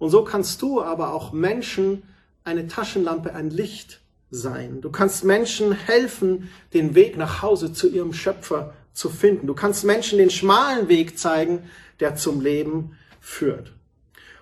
Und 0.00 0.08
so 0.08 0.24
kannst 0.24 0.62
du 0.62 0.82
aber 0.82 1.12
auch 1.12 1.32
Menschen 1.32 2.02
eine 2.42 2.66
Taschenlampe, 2.66 3.34
ein 3.34 3.50
Licht 3.50 4.00
sein. 4.30 4.80
Du 4.80 4.90
kannst 4.90 5.24
Menschen 5.24 5.72
helfen, 5.72 6.50
den 6.72 6.94
Weg 6.94 7.18
nach 7.18 7.42
Hause 7.42 7.72
zu 7.72 7.86
ihrem 7.86 8.14
Schöpfer 8.14 8.72
zu 8.94 9.10
finden. 9.10 9.46
Du 9.46 9.54
kannst 9.54 9.84
Menschen 9.84 10.18
den 10.18 10.30
schmalen 10.30 10.88
Weg 10.88 11.18
zeigen, 11.18 11.64
der 12.00 12.16
zum 12.16 12.40
Leben 12.40 12.96
führt. 13.20 13.72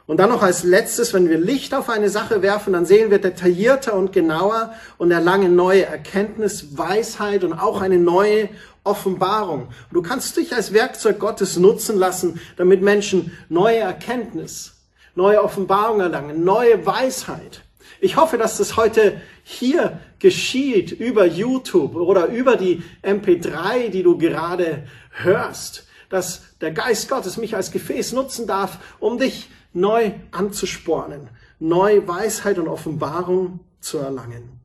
Und 0.06 0.18
dann 0.18 0.30
noch 0.30 0.42
als 0.42 0.62
letztes, 0.62 1.12
wenn 1.12 1.28
wir 1.28 1.38
Licht 1.38 1.74
auf 1.74 1.90
eine 1.90 2.08
Sache 2.08 2.40
werfen, 2.40 2.72
dann 2.72 2.86
sehen 2.86 3.10
wir 3.10 3.18
detaillierter 3.18 3.94
und 3.94 4.12
genauer 4.12 4.72
und 4.96 5.10
erlangen 5.10 5.56
neue 5.56 5.84
Erkenntnis, 5.86 6.78
Weisheit 6.78 7.42
und 7.42 7.52
auch 7.52 7.82
eine 7.82 7.98
neue 7.98 8.48
Offenbarung. 8.84 9.68
Du 9.92 10.02
kannst 10.02 10.36
dich 10.36 10.54
als 10.54 10.72
Werkzeug 10.72 11.18
Gottes 11.18 11.56
nutzen 11.56 11.98
lassen, 11.98 12.40
damit 12.56 12.80
Menschen 12.80 13.32
neue 13.48 13.78
Erkenntnis, 13.78 14.77
neue 15.18 15.42
Offenbarung 15.42 16.00
erlangen, 16.00 16.44
neue 16.44 16.86
Weisheit. 16.86 17.64
Ich 18.00 18.16
hoffe, 18.16 18.38
dass 18.38 18.56
das 18.58 18.76
heute 18.76 19.20
hier 19.42 19.98
geschieht 20.20 20.92
über 20.92 21.26
YouTube 21.26 21.96
oder 21.96 22.26
über 22.26 22.56
die 22.56 22.84
MP3, 23.02 23.88
die 23.88 24.04
du 24.04 24.16
gerade 24.16 24.86
hörst, 25.10 25.88
dass 26.08 26.56
der 26.60 26.70
Geist 26.70 27.08
Gottes 27.08 27.36
mich 27.36 27.56
als 27.56 27.72
Gefäß 27.72 28.12
nutzen 28.12 28.46
darf, 28.46 28.78
um 29.00 29.18
dich 29.18 29.50
neu 29.72 30.12
anzuspornen, 30.30 31.28
neu 31.58 32.06
Weisheit 32.06 32.58
und 32.60 32.68
Offenbarung 32.68 33.58
zu 33.80 33.98
erlangen. 33.98 34.60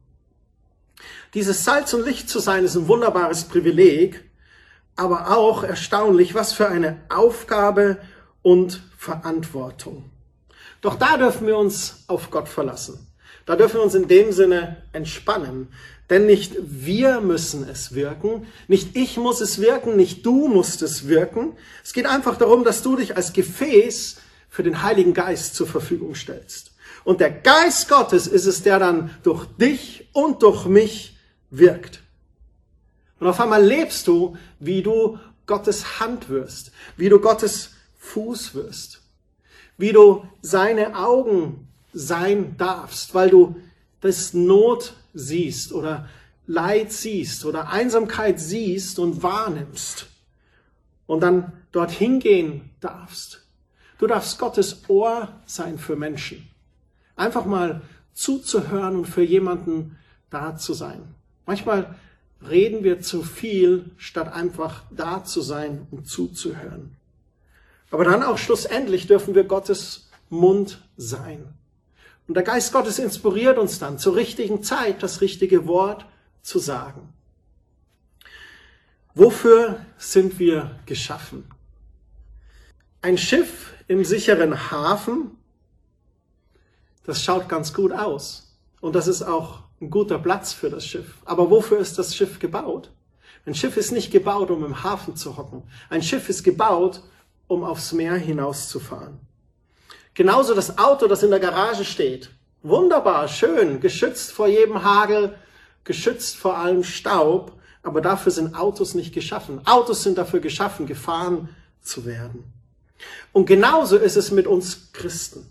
Dieses 1.34 1.66
Salz 1.66 1.94
und 1.96 2.06
Licht 2.06 2.30
zu 2.30 2.38
sein 2.38 2.63
ist 2.63 2.76
ein 2.76 2.88
wunderbares 2.88 3.46
Privileg, 3.46 4.24
aber 4.96 5.36
auch 5.36 5.63
erstaunlich, 5.63 6.36
was 6.36 6.54
für 6.54 6.70
eine 6.70 7.02
Aufgabe 7.10 7.98
und 8.44 8.84
Verantwortung. 8.96 10.12
Doch 10.84 10.96
da 10.96 11.17
dürfen 11.17 11.48
wir 11.48 11.58
uns 11.58 12.04
auf 12.08 12.30
Gott 12.30 12.50
verlassen. 12.50 13.08
Da 13.46 13.56
dürfen 13.56 13.76
wir 13.76 13.84
uns 13.84 13.96
in 13.96 14.08
dem 14.08 14.34
Sinne 14.34 14.84
entspannen. 14.91 15.69
Denn 16.10 16.26
nicht 16.26 16.54
wir 16.60 17.22
müssen 17.22 17.67
es 17.67 17.96
wirken, 17.96 18.46
nicht 18.67 18.96
ich 18.96 19.17
muss 19.17 19.39
es 19.39 19.60
wirken, 19.60 19.96
nicht 19.96 20.26
du 20.26 20.50
musst 20.50 20.82
es 20.82 21.08
wirken. 21.08 21.54
Es 21.84 21.93
geht 21.93 22.06
einfach 22.06 22.38
darum, 22.38 22.65
dass 22.65 22.82
du 22.84 22.98
dich 22.98 23.15
als 23.15 23.32
Gefäß 23.32 24.17
für 24.50 24.63
den 24.63 24.84
Heiligen 24.84 25.13
Geist 25.13 25.56
zur 25.56 25.65
Verfügung 25.65 26.13
stellst. 26.13 26.74
Und 27.06 27.22
der 27.22 27.32
Geist 27.32 27.88
Gottes 27.88 28.28
ist 28.28 28.46
es, 28.46 28.62
der 28.63 28.80
dann 28.80 29.12
durch 29.24 29.46
dich 29.58 30.10
und 30.12 30.43
durch 30.43 30.65
mich 30.65 31.17
wirkt. 31.50 32.02
Und 33.19 33.28
auf 33.28 33.39
einmal 33.39 33.63
lebst 33.63 34.08
du, 34.08 34.36
wie 34.60 34.84
du 34.84 35.17
Gottes 35.46 36.02
Hand 36.02 36.28
wirst, 36.28 36.72
wie 36.98 37.08
du 37.08 37.19
Gottes 37.19 37.72
Fuß 38.00 38.54
wirst, 38.54 39.03
wie 39.77 39.91
du 39.91 40.27
seine 40.41 40.95
Augen 40.95 41.67
sein 41.93 42.57
darfst, 42.57 43.13
weil 43.13 43.29
du 43.29 43.55
das 44.01 44.33
Not 44.33 44.93
siehst 45.13 45.73
oder 45.73 46.07
Leid 46.45 46.91
siehst 46.91 47.45
oder 47.45 47.69
Einsamkeit 47.69 48.39
siehst 48.39 48.99
und 48.99 49.23
wahrnimmst 49.23 50.07
und 51.05 51.21
dann 51.21 51.53
dorthin 51.71 52.19
gehen 52.19 52.69
darfst. 52.81 53.45
Du 53.97 54.07
darfst 54.07 54.39
Gottes 54.39 54.89
Ohr 54.89 55.29
sein 55.45 55.77
für 55.77 55.95
Menschen. 55.95 56.47
Einfach 57.15 57.45
mal 57.45 57.81
zuzuhören 58.13 58.97
und 58.97 59.05
für 59.05 59.23
jemanden 59.23 59.97
da 60.29 60.57
zu 60.57 60.73
sein. 60.73 61.15
Manchmal 61.45 61.95
reden 62.49 62.83
wir 62.83 63.01
zu 63.01 63.23
viel, 63.23 63.91
statt 63.97 64.33
einfach 64.33 64.83
da 64.91 65.23
zu 65.23 65.41
sein 65.41 65.88
und 65.91 66.07
zuzuhören. 66.07 66.95
Aber 67.93 68.06
dann 68.06 68.23
auch 68.23 68.39
schlussendlich 68.39 69.06
dürfen 69.06 69.36
wir 69.36 69.43
Gottes 69.43 70.10
Mund 70.32 70.82
sein. 70.97 71.53
Und 72.27 72.34
der 72.34 72.41
Geist 72.41 72.73
Gottes 72.73 72.97
inspiriert 72.97 73.60
uns 73.60 73.77
dann 73.77 73.99
zur 73.99 74.15
richtigen 74.15 74.63
Zeit 74.63 75.03
das 75.03 75.21
richtige 75.21 75.67
Wort 75.67 76.08
zu 76.41 76.58
sagen. 76.58 77.13
Wofür 79.13 79.86
sind 79.99 80.39
wir 80.39 80.79
geschaffen? 80.88 81.47
Ein 83.03 83.19
Schiff 83.19 83.75
im 83.88 84.03
sicheren 84.03 84.71
Hafen, 84.71 85.38
das 87.03 87.23
schaut 87.23 87.47
ganz 87.47 87.75
gut 87.75 87.91
aus. 87.91 88.58
Und 88.82 88.95
das 88.95 89.06
ist 89.06 89.21
auch 89.21 89.60
ein 89.79 89.91
guter 89.91 90.17
Platz 90.17 90.51
für 90.51 90.71
das 90.71 90.84
Schiff. 90.84 91.19
Aber 91.25 91.51
wofür 91.51 91.77
ist 91.77 91.99
das 91.99 92.15
Schiff 92.15 92.39
gebaut? 92.39 92.89
Ein 93.45 93.53
Schiff 93.53 93.77
ist 93.77 93.91
nicht 93.91 94.10
gebaut, 94.10 94.49
um 94.49 94.65
im 94.65 94.84
Hafen 94.84 95.15
zu 95.15 95.38
hocken. 95.38 95.62
Ein 95.91 96.01
Schiff 96.01 96.27
ist 96.27 96.43
gebaut, 96.43 97.03
um 97.54 97.63
aufs 97.63 97.94
Meer 97.94 98.16
hinauszufahren. 98.16 99.20
Genauso 100.13 100.54
das 100.54 100.78
Auto, 100.78 101.08
das 101.08 101.24
in 101.24 101.32
der 101.32 101.39
Garage 101.39 101.86
steht. 101.86 102.30
Wunderbar, 102.62 103.28
schön, 103.28 103.80
geschützt 103.80 104.32
vor 104.32 104.48
jedem 104.48 104.84
Hagel, 104.84 105.36
geschützt 105.84 106.38
vor 106.38 106.58
allem 106.58 106.84
Staub, 106.84 107.54
aber 107.82 108.00
dafür 108.00 108.32
sind 108.32 108.56
Autos 108.56 108.94
nicht 108.94 109.13
geschaffen. 109.13 109.62
Autos 109.66 110.04
sind 110.04 110.18
dafür 110.18 110.39
geschaffen, 110.39 110.86
gefahren 110.86 111.50
zu 111.82 112.06
werden. 112.06 112.46
Und 113.34 113.48
genauso 113.48 113.98
ist 113.98 114.16
es 114.16 114.32
mit 114.32 114.48
uns 114.48 114.92
Christen. 114.94 115.46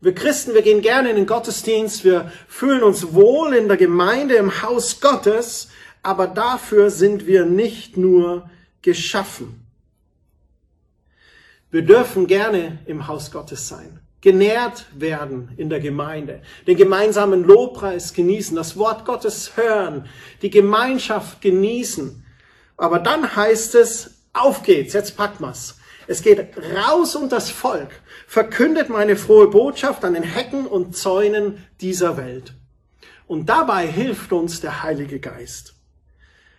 Wir 0.00 0.14
Christen, 0.14 0.54
wir 0.54 0.62
gehen 0.62 0.82
gerne 0.82 1.10
in 1.10 1.16
den 1.16 1.26
Gottesdienst, 1.26 2.04
wir 2.04 2.30
fühlen 2.46 2.82
uns 2.82 3.12
wohl 3.12 3.54
in 3.54 3.68
der 3.68 3.76
Gemeinde, 3.76 4.34
im 4.34 4.62
Haus 4.62 5.00
Gottes, 5.00 5.68
aber 6.02 6.26
dafür 6.26 6.90
sind 6.90 7.26
wir 7.26 7.46
nicht 7.46 7.96
nur 7.96 8.48
geschaffen. 8.82 9.63
Wir 11.74 11.82
dürfen 11.82 12.28
gerne 12.28 12.78
im 12.86 13.08
Haus 13.08 13.32
Gottes 13.32 13.66
sein, 13.66 13.98
genährt 14.20 14.86
werden 14.94 15.50
in 15.56 15.70
der 15.70 15.80
Gemeinde, 15.80 16.40
den 16.68 16.76
gemeinsamen 16.76 17.42
Lobpreis 17.42 18.12
genießen, 18.12 18.54
das 18.54 18.76
Wort 18.76 19.04
Gottes 19.04 19.56
hören, 19.56 20.06
die 20.40 20.50
Gemeinschaft 20.50 21.40
genießen. 21.40 22.24
Aber 22.76 23.00
dann 23.00 23.34
heißt 23.34 23.74
es, 23.74 24.22
auf 24.32 24.62
geht's, 24.62 24.92
jetzt 24.92 25.16
packt 25.16 25.40
man's. 25.40 25.80
Es 26.06 26.22
geht 26.22 26.46
raus 26.76 27.16
unter 27.16 27.38
das 27.38 27.50
Volk, 27.50 27.90
verkündet 28.28 28.88
meine 28.88 29.16
frohe 29.16 29.48
Botschaft 29.48 30.04
an 30.04 30.14
den 30.14 30.22
Hecken 30.22 30.68
und 30.68 30.96
Zäunen 30.96 31.66
dieser 31.80 32.16
Welt. 32.16 32.54
Und 33.26 33.48
dabei 33.48 33.88
hilft 33.88 34.32
uns 34.32 34.60
der 34.60 34.84
Heilige 34.84 35.18
Geist. 35.18 35.74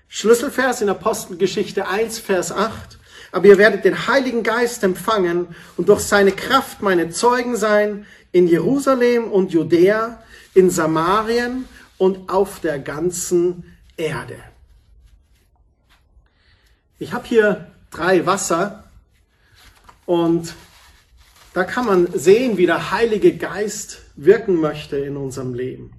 Schlüsselvers 0.10 0.82
in 0.82 0.90
Apostelgeschichte 0.90 1.88
1, 1.88 2.20
Vers 2.20 2.52
8 2.52 3.00
aber 3.36 3.48
ihr 3.48 3.58
werdet 3.58 3.84
den 3.84 4.08
Heiligen 4.08 4.44
Geist 4.44 4.82
empfangen 4.86 5.54
und 5.76 5.90
durch 5.90 6.00
seine 6.00 6.32
Kraft 6.32 6.82
meine 6.82 7.10
Zeugen 7.10 7.58
sein 7.58 8.06
in 8.32 8.48
Jerusalem 8.48 9.30
und 9.30 9.52
Judäa, 9.52 10.24
in 10.54 10.70
Samarien 10.70 11.68
und 11.98 12.30
auf 12.30 12.62
der 12.62 12.80
ganzen 12.80 13.76
Erde. 13.98 14.38
Ich 16.98 17.12
habe 17.12 17.28
hier 17.28 17.70
drei 17.92 18.26
Wasser 18.26 18.86
und 20.06 20.56
da 21.54 21.66
kann 21.66 21.88
man 21.88 22.08
sehen, 22.18 22.58
wie 22.58 22.68
der 22.68 22.92
Heilige 22.92 23.36
Geist 23.36 24.04
wirken 24.16 24.62
möchte 24.62 24.96
in 24.96 25.18
unserem 25.18 25.54
Leben. 25.54 25.92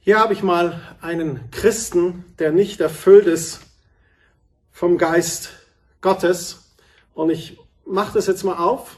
Hier 0.00 0.18
habe 0.18 0.34
ich 0.34 0.42
mal 0.42 0.98
einen 1.00 1.50
Christen, 1.50 2.26
der 2.38 2.52
nicht 2.52 2.82
erfüllt 2.82 3.26
ist 3.26 3.60
vom 4.80 4.96
Geist 4.96 5.50
Gottes. 6.00 6.72
Und 7.12 7.28
ich 7.28 7.58
mache 7.84 8.14
das 8.14 8.26
jetzt 8.26 8.44
mal 8.44 8.56
auf. 8.56 8.96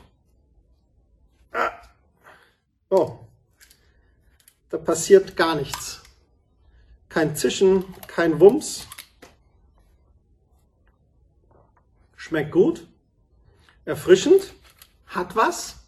Oh, 2.89 3.19
da 4.69 4.79
passiert 4.79 5.35
gar 5.35 5.57
nichts. 5.57 6.01
Kein 7.09 7.35
Zischen, 7.35 7.85
kein 8.07 8.39
Wumms. 8.39 8.87
Schmeckt 12.15 12.53
gut, 12.53 12.87
erfrischend, 13.85 14.55
hat 15.07 15.35
was, 15.35 15.81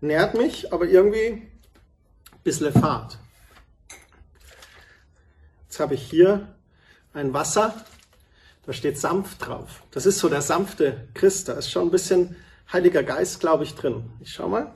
nährt 0.00 0.34
mich, 0.34 0.72
aber 0.72 0.86
irgendwie 0.86 1.26
ein 1.26 2.42
bisschen 2.42 2.72
Fahrt. 2.72 3.18
Jetzt 5.62 5.78
habe 5.78 5.94
ich 5.94 6.02
hier 6.10 6.56
ein 7.12 7.32
Wasser, 7.32 7.84
da 8.68 8.74
steht 8.74 8.98
sanft 8.98 9.46
drauf. 9.46 9.82
Das 9.92 10.04
ist 10.04 10.18
so 10.18 10.28
der 10.28 10.42
sanfte 10.42 11.08
Christ. 11.14 11.48
Da 11.48 11.54
ist 11.54 11.70
schon 11.70 11.88
ein 11.88 11.90
bisschen 11.90 12.36
Heiliger 12.70 13.02
Geist, 13.02 13.40
glaube 13.40 13.64
ich, 13.64 13.74
drin. 13.74 14.10
Ich 14.20 14.34
schau 14.34 14.46
mal. 14.46 14.74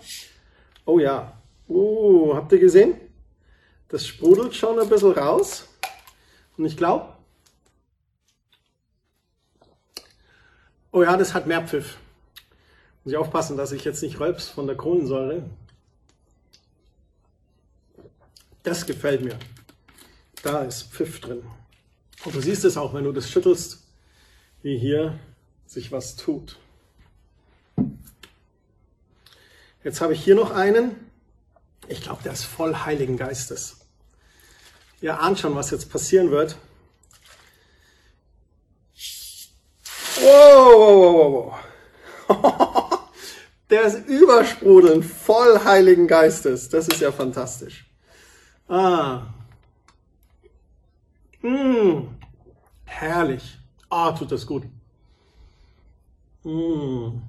Oh 0.87 0.99
ja. 0.99 1.39
Uh, 1.69 2.35
habt 2.35 2.53
ihr 2.53 2.59
gesehen? 2.59 2.95
Das 3.89 4.07
sprudelt 4.07 4.55
schon 4.55 4.79
ein 4.79 4.89
bisschen 4.89 5.13
raus. 5.13 5.69
Und 6.57 6.65
ich 6.65 6.79
glaube, 6.79 7.15
oh 10.91 11.03
ja, 11.03 11.15
das 11.19 11.35
hat 11.35 11.47
mehr 11.47 11.61
Pfiff. 11.61 11.99
Muss 13.05 13.13
ich 13.13 13.19
aufpassen, 13.19 13.59
dass 13.59 13.73
ich 13.73 13.85
jetzt 13.85 14.03
nicht 14.03 14.19
rülps 14.19 14.49
von 14.49 14.67
der 14.67 14.77
Kohlensäure. 14.77 15.43
Das 18.63 18.87
gefällt 18.87 19.21
mir. 19.21 19.39
Da 20.43 20.63
ist 20.63 20.85
Pfiff 20.85 21.21
drin. 21.21 21.43
Und 22.25 22.35
du 22.35 22.41
siehst 22.41 22.65
es 22.65 22.79
auch, 22.79 22.95
wenn 22.95 23.05
du 23.05 23.13
das 23.13 23.31
schüttelst 23.31 23.82
wie 24.63 24.79
hier 24.79 25.19
sich 25.67 25.93
was 25.93 26.17
tut. 26.17 26.59
Jetzt 29.85 30.01
habe 30.01 30.13
ich 30.13 30.23
hier 30.23 30.35
noch 30.35 30.53
einen. 30.53 30.95
Ich 31.89 32.03
glaube, 32.03 32.23
der 32.23 32.33
ist 32.33 32.45
voll 32.45 32.75
Heiligen 32.75 33.17
Geistes. 33.17 33.79
Ihr 35.01 35.21
ahnt 35.21 35.39
schon, 35.39 35.57
was 35.57 35.71
jetzt 35.71 35.91
passieren 35.91 36.31
wird. 36.31 36.57
Wow, 40.21 40.75
wow, 40.77 41.59
wow. 42.29 42.99
Der 43.71 43.85
ist 43.85 44.07
übersprudelnd, 44.07 45.03
voll 45.03 45.65
Heiligen 45.65 46.07
Geistes. 46.07 46.69
Das 46.69 46.89
ist 46.89 47.01
ja 47.01 47.11
fantastisch. 47.11 47.87
Ah. 48.69 49.23
Mmh. 51.41 52.07
Herrlich. 52.85 53.62
Ah, 53.93 54.13
tut 54.13 54.33
das 54.33 54.47
gut. 54.47 54.63
Mmh. 56.45 57.21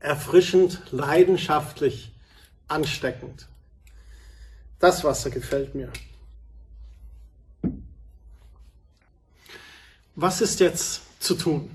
Erfrischend, 0.00 0.82
leidenschaftlich, 0.90 2.10
ansteckend. 2.66 3.46
Das 4.80 5.04
Wasser 5.04 5.30
gefällt 5.30 5.76
mir. 5.76 5.92
Was 10.16 10.40
ist 10.40 10.58
jetzt 10.58 11.02
zu 11.22 11.36
tun? 11.36 11.70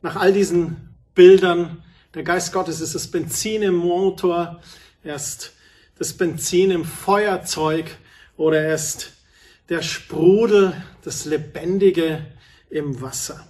Nach 0.00 0.14
all 0.14 0.32
diesen 0.32 0.94
Bildern, 1.16 1.82
der 2.14 2.22
Geist 2.22 2.52
Gottes 2.52 2.80
ist 2.80 2.94
das 2.94 3.10
Benzin 3.10 3.62
im 3.62 3.74
Motor, 3.74 4.62
er 5.02 5.16
ist 5.16 5.54
das 5.98 6.12
Benzin 6.12 6.70
im 6.70 6.84
Feuerzeug 6.84 7.98
oder 8.36 8.60
er 8.60 8.76
ist 8.76 9.17
der 9.68 9.82
Sprudel, 9.82 10.72
das 11.02 11.24
Lebendige 11.24 12.24
im 12.70 13.00
Wasser. 13.00 13.46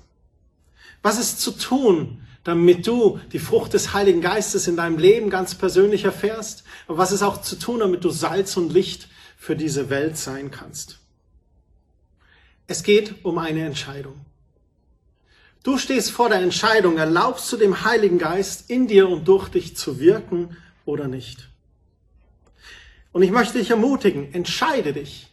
Was 1.02 1.18
ist 1.18 1.40
zu 1.40 1.52
tun, 1.52 2.26
damit 2.44 2.86
du 2.86 3.20
die 3.32 3.38
Frucht 3.38 3.74
des 3.74 3.92
Heiligen 3.92 4.20
Geistes 4.20 4.66
in 4.66 4.76
deinem 4.76 4.98
Leben 4.98 5.30
ganz 5.30 5.54
persönlich 5.54 6.04
erfährst? 6.04 6.64
Aber 6.86 6.98
was 6.98 7.12
ist 7.12 7.22
auch 7.22 7.42
zu 7.42 7.56
tun, 7.56 7.80
damit 7.80 8.04
du 8.04 8.10
Salz 8.10 8.56
und 8.56 8.72
Licht 8.72 9.08
für 9.36 9.54
diese 9.54 9.90
Welt 9.90 10.16
sein 10.16 10.50
kannst? 10.50 10.98
Es 12.66 12.82
geht 12.82 13.24
um 13.24 13.38
eine 13.38 13.64
Entscheidung. 13.64 14.14
Du 15.62 15.78
stehst 15.78 16.10
vor 16.10 16.28
der 16.28 16.40
Entscheidung, 16.40 16.98
erlaubst 16.98 17.50
du 17.52 17.56
dem 17.56 17.84
Heiligen 17.84 18.18
Geist 18.18 18.70
in 18.70 18.86
dir 18.86 19.08
und 19.08 19.26
durch 19.26 19.48
dich 19.48 19.76
zu 19.76 20.00
wirken 20.00 20.56
oder 20.84 21.08
nicht? 21.08 21.48
Und 23.12 23.22
ich 23.22 23.30
möchte 23.30 23.58
dich 23.58 23.70
ermutigen, 23.70 24.32
entscheide 24.32 24.92
dich 24.92 25.27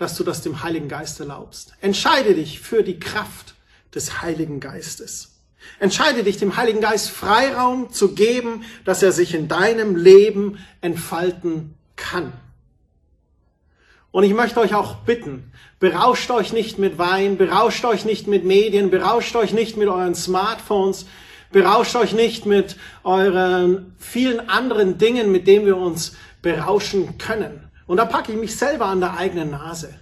dass 0.00 0.16
du 0.16 0.24
das 0.24 0.40
dem 0.40 0.62
Heiligen 0.62 0.88
Geist 0.88 1.20
erlaubst. 1.20 1.74
Entscheide 1.82 2.34
dich 2.34 2.58
für 2.58 2.82
die 2.82 2.98
Kraft 2.98 3.54
des 3.94 4.22
Heiligen 4.22 4.58
Geistes. 4.58 5.32
Entscheide 5.78 6.24
dich, 6.24 6.38
dem 6.38 6.56
Heiligen 6.56 6.80
Geist 6.80 7.10
Freiraum 7.10 7.92
zu 7.92 8.14
geben, 8.14 8.64
dass 8.86 9.02
er 9.02 9.12
sich 9.12 9.34
in 9.34 9.46
deinem 9.46 9.96
Leben 9.96 10.58
entfalten 10.80 11.74
kann. 11.96 12.32
Und 14.10 14.24
ich 14.24 14.32
möchte 14.32 14.58
euch 14.58 14.74
auch 14.74 14.96
bitten, 14.96 15.52
berauscht 15.80 16.30
euch 16.30 16.54
nicht 16.54 16.78
mit 16.78 16.96
Wein, 16.96 17.36
berauscht 17.36 17.84
euch 17.84 18.06
nicht 18.06 18.26
mit 18.26 18.44
Medien, 18.46 18.90
berauscht 18.90 19.36
euch 19.36 19.52
nicht 19.52 19.76
mit 19.76 19.88
euren 19.88 20.14
Smartphones, 20.14 21.04
berauscht 21.52 21.94
euch 21.94 22.14
nicht 22.14 22.46
mit 22.46 22.76
euren 23.04 23.94
vielen 23.98 24.48
anderen 24.48 24.96
Dingen, 24.96 25.30
mit 25.30 25.46
denen 25.46 25.66
wir 25.66 25.76
uns 25.76 26.16
berauschen 26.40 27.18
können. 27.18 27.69
Und 27.90 27.96
da 27.96 28.04
packe 28.04 28.30
ich 28.30 28.38
mich 28.38 28.54
selber 28.54 28.86
an 28.86 29.00
der 29.00 29.16
eigenen 29.16 29.50
Nase. 29.50 29.92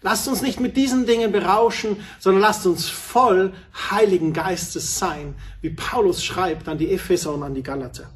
Lasst 0.00 0.28
uns 0.28 0.40
nicht 0.40 0.60
mit 0.60 0.78
diesen 0.78 1.04
Dingen 1.04 1.30
berauschen, 1.30 2.02
sondern 2.18 2.40
lasst 2.40 2.64
uns 2.64 2.88
voll 2.88 3.52
Heiligen 3.90 4.32
Geistes 4.32 4.98
sein, 4.98 5.34
wie 5.60 5.68
Paulus 5.68 6.24
schreibt 6.24 6.68
an 6.68 6.78
die 6.78 6.90
Epheser 6.90 7.34
und 7.34 7.42
an 7.42 7.52
die 7.52 7.62
Galater. 7.62 8.08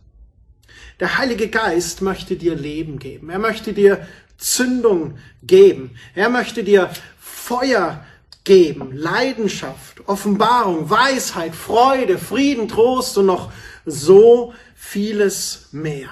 Der 0.98 1.18
Heilige 1.18 1.48
Geist 1.48 2.00
möchte 2.00 2.36
dir 2.36 2.54
Leben 2.54 2.98
geben. 2.98 3.28
Er 3.28 3.38
möchte 3.38 3.74
dir 3.74 4.08
Zündung 4.38 5.18
geben. 5.42 5.90
Er 6.14 6.30
möchte 6.30 6.64
dir 6.64 6.88
Feuer 7.18 8.02
geben, 8.44 8.96
Leidenschaft, 8.96 10.08
Offenbarung, 10.08 10.88
Weisheit, 10.88 11.54
Freude, 11.54 12.16
Frieden, 12.16 12.66
Trost 12.66 13.18
und 13.18 13.26
noch 13.26 13.52
so 13.84 14.54
vieles 14.74 15.68
mehr. 15.70 16.08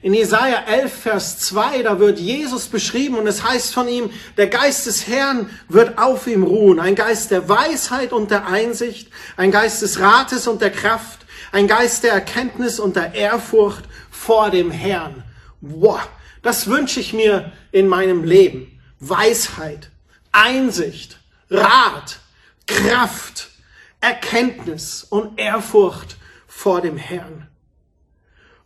In 0.00 0.14
Jesaja 0.14 0.62
11, 0.66 0.92
Vers 0.92 1.38
2, 1.40 1.82
da 1.82 1.98
wird 1.98 2.20
Jesus 2.20 2.66
beschrieben 2.68 3.16
und 3.16 3.26
es 3.26 3.42
heißt 3.42 3.74
von 3.74 3.88
ihm, 3.88 4.10
der 4.36 4.46
Geist 4.46 4.86
des 4.86 5.08
Herrn 5.08 5.50
wird 5.68 5.98
auf 5.98 6.28
ihm 6.28 6.44
ruhen. 6.44 6.78
Ein 6.78 6.94
Geist 6.94 7.32
der 7.32 7.48
Weisheit 7.48 8.12
und 8.12 8.30
der 8.30 8.46
Einsicht, 8.46 9.10
ein 9.36 9.50
Geist 9.50 9.82
des 9.82 9.98
Rates 9.98 10.46
und 10.46 10.62
der 10.62 10.70
Kraft, 10.70 11.26
ein 11.50 11.66
Geist 11.66 12.04
der 12.04 12.12
Erkenntnis 12.12 12.78
und 12.78 12.94
der 12.94 13.14
Ehrfurcht 13.14 13.84
vor 14.08 14.50
dem 14.50 14.70
Herrn. 14.70 15.24
Wow, 15.60 16.08
das 16.42 16.68
wünsche 16.68 17.00
ich 17.00 17.12
mir 17.12 17.50
in 17.72 17.88
meinem 17.88 18.22
Leben. 18.22 18.80
Weisheit, 19.00 19.90
Einsicht, 20.30 21.18
Rat, 21.50 22.20
Kraft, 22.68 23.48
Erkenntnis 24.00 25.02
und 25.02 25.40
Ehrfurcht 25.40 26.16
vor 26.46 26.82
dem 26.82 26.96
Herrn. 26.96 27.48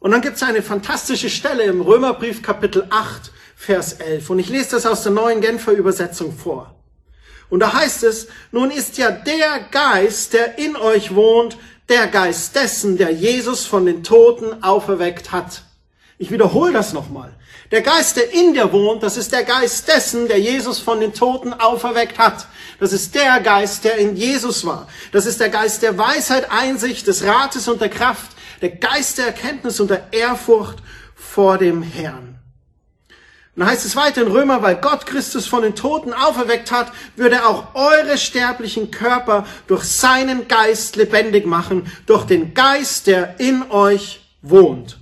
Und 0.03 0.11
dann 0.11 0.21
gibt 0.21 0.35
es 0.35 0.43
eine 0.43 0.63
fantastische 0.63 1.31
Stelle 1.31 1.63
im 1.63 1.81
Römerbrief 1.81 2.43
Kapitel 2.43 2.89
8, 2.91 3.31
Vers 3.55 3.93
11. 3.93 4.31
Und 4.31 4.41
ich 4.41 4.49
lese 4.49 4.73
das 4.73 4.85
aus 4.85 5.05
der 5.05 5.13
neuen 5.13 5.41
Genfer 5.41 5.71
Übersetzung 5.71 6.37
vor. 6.37 6.75
Und 7.49 7.61
da 7.61 7.73
heißt 7.73 8.03
es, 8.03 8.27
nun 8.51 8.73
ist 8.73 8.99
ja 8.99 9.13
der 9.13 9.61
Geist, 9.71 10.33
der 10.33 10.59
in 10.59 10.75
euch 10.75 11.15
wohnt, 11.15 11.57
der 11.89 12.09
Geist 12.09 12.57
dessen, 12.57 12.97
der 12.97 13.13
Jesus 13.13 13.65
von 13.65 13.87
den 13.87 14.03
Toten 14.03 14.65
auferweckt 14.65 15.31
hat. 15.31 15.63
Ich 16.19 16.33
wiederhole 16.33 16.73
das 16.73 16.93
nochmal. 16.93 17.33
Der 17.71 17.83
Geist, 17.83 18.17
der 18.17 18.33
in 18.33 18.55
dir 18.55 18.73
wohnt, 18.73 19.05
das 19.05 19.17
ist 19.17 19.31
der 19.31 19.45
Geist 19.45 19.87
dessen, 19.87 20.27
der 20.27 20.41
Jesus 20.41 20.81
von 20.81 20.99
den 20.99 21.15
Toten 21.15 21.53
auferweckt 21.53 22.19
hat. 22.19 22.49
Das 22.81 22.93
ist 22.93 23.15
der 23.15 23.39
Geist, 23.39 23.85
der 23.85 23.99
in 23.99 24.17
Jesus 24.17 24.67
war. 24.67 24.89
Das 25.13 25.27
ist 25.27 25.39
der 25.39 25.49
Geist 25.49 25.81
der 25.83 25.97
Weisheit, 25.97 26.51
Einsicht, 26.51 27.07
des 27.07 27.25
Rates 27.25 27.69
und 27.69 27.81
der 27.81 27.89
Kraft, 27.89 28.33
der 28.63 28.71
Geist 28.71 29.19
der 29.19 29.27
Erkenntnis 29.27 29.81
und 29.81 29.91
der 29.91 30.13
Ehrfurcht 30.13 30.79
vor 31.15 31.59
dem 31.59 31.83
Herrn. 31.83 32.39
Und 33.55 33.61
dann 33.61 33.69
heißt 33.69 33.85
es 33.85 33.97
weiter 33.97 34.23
in 34.23 34.33
Römer, 34.33 34.63
weil 34.63 34.77
Gott 34.77 35.05
Christus 35.05 35.47
von 35.47 35.63
den 35.63 35.75
Toten 35.75 36.15
auferweckt 36.15 36.73
hat, 36.73 36.91
würde 37.17 37.37
er 37.37 37.49
auch 37.49 37.75
eure 37.75 38.17
sterblichen 38.17 38.91
Körper 38.91 39.47
durch 39.67 39.85
seinen 39.85 40.49
Geist 40.49 40.97
lebendig 40.97 41.45
machen, 41.45 41.93
durch 42.07 42.25
den 42.25 42.55
Geist, 42.55 43.09
der 43.09 43.39
in 43.41 43.71
euch 43.71 44.21
wohnt. 44.41 44.99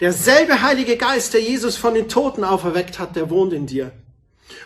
Derselbe 0.00 0.60
Heilige 0.60 0.98
Geist, 0.98 1.32
der 1.32 1.40
Jesus 1.40 1.78
von 1.78 1.94
den 1.94 2.10
Toten 2.10 2.44
auferweckt 2.44 2.98
hat, 2.98 3.16
der 3.16 3.30
wohnt 3.30 3.54
in 3.54 3.66
dir. 3.66 3.92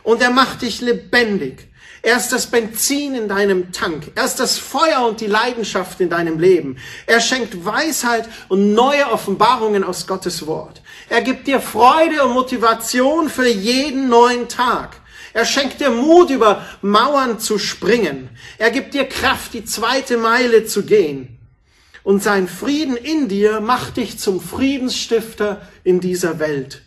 Und 0.02 0.20
er 0.20 0.30
macht 0.30 0.62
dich 0.62 0.80
lebendig. 0.80 1.69
Er 2.02 2.16
ist 2.16 2.32
das 2.32 2.46
Benzin 2.46 3.14
in 3.14 3.28
deinem 3.28 3.72
Tank. 3.72 4.12
Er 4.14 4.24
ist 4.24 4.40
das 4.40 4.58
Feuer 4.58 5.06
und 5.06 5.20
die 5.20 5.26
Leidenschaft 5.26 6.00
in 6.00 6.08
deinem 6.08 6.38
Leben. 6.38 6.78
Er 7.06 7.20
schenkt 7.20 7.64
Weisheit 7.64 8.26
und 8.48 8.72
neue 8.72 9.10
Offenbarungen 9.10 9.84
aus 9.84 10.06
Gottes 10.06 10.46
Wort. 10.46 10.80
Er 11.10 11.20
gibt 11.20 11.46
dir 11.46 11.60
Freude 11.60 12.24
und 12.24 12.32
Motivation 12.32 13.28
für 13.28 13.48
jeden 13.48 14.08
neuen 14.08 14.48
Tag. 14.48 14.96
Er 15.34 15.44
schenkt 15.44 15.80
dir 15.80 15.90
Mut, 15.90 16.30
über 16.30 16.64
Mauern 16.80 17.38
zu 17.38 17.58
springen. 17.58 18.30
Er 18.56 18.70
gibt 18.70 18.94
dir 18.94 19.04
Kraft, 19.04 19.52
die 19.52 19.64
zweite 19.64 20.16
Meile 20.16 20.64
zu 20.64 20.84
gehen. 20.84 21.38
Und 22.02 22.22
sein 22.22 22.48
Frieden 22.48 22.96
in 22.96 23.28
dir 23.28 23.60
macht 23.60 23.98
dich 23.98 24.18
zum 24.18 24.40
Friedensstifter 24.40 25.68
in 25.84 26.00
dieser 26.00 26.38
Welt. 26.38 26.82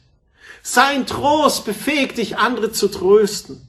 Sein 0.64 1.06
Trost 1.06 1.66
befähigt 1.66 2.18
dich, 2.18 2.38
andere 2.38 2.72
zu 2.72 2.88
trösten. 2.88 3.68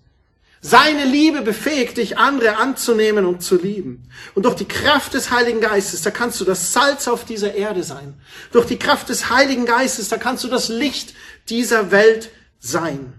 Seine 0.66 1.04
Liebe 1.04 1.42
befähigt 1.42 1.98
dich, 1.98 2.16
andere 2.16 2.56
anzunehmen 2.56 3.26
und 3.26 3.42
zu 3.42 3.60
lieben. 3.60 4.08
Und 4.34 4.46
durch 4.46 4.54
die 4.54 4.64
Kraft 4.64 5.12
des 5.12 5.30
Heiligen 5.30 5.60
Geistes, 5.60 6.00
da 6.00 6.10
kannst 6.10 6.40
du 6.40 6.46
das 6.46 6.72
Salz 6.72 7.06
auf 7.06 7.26
dieser 7.26 7.54
Erde 7.54 7.82
sein. 7.82 8.14
Durch 8.50 8.64
die 8.64 8.78
Kraft 8.78 9.10
des 9.10 9.28
Heiligen 9.28 9.66
Geistes, 9.66 10.08
da 10.08 10.16
kannst 10.16 10.42
du 10.42 10.48
das 10.48 10.70
Licht 10.70 11.12
dieser 11.50 11.90
Welt 11.90 12.30
sein. 12.60 13.12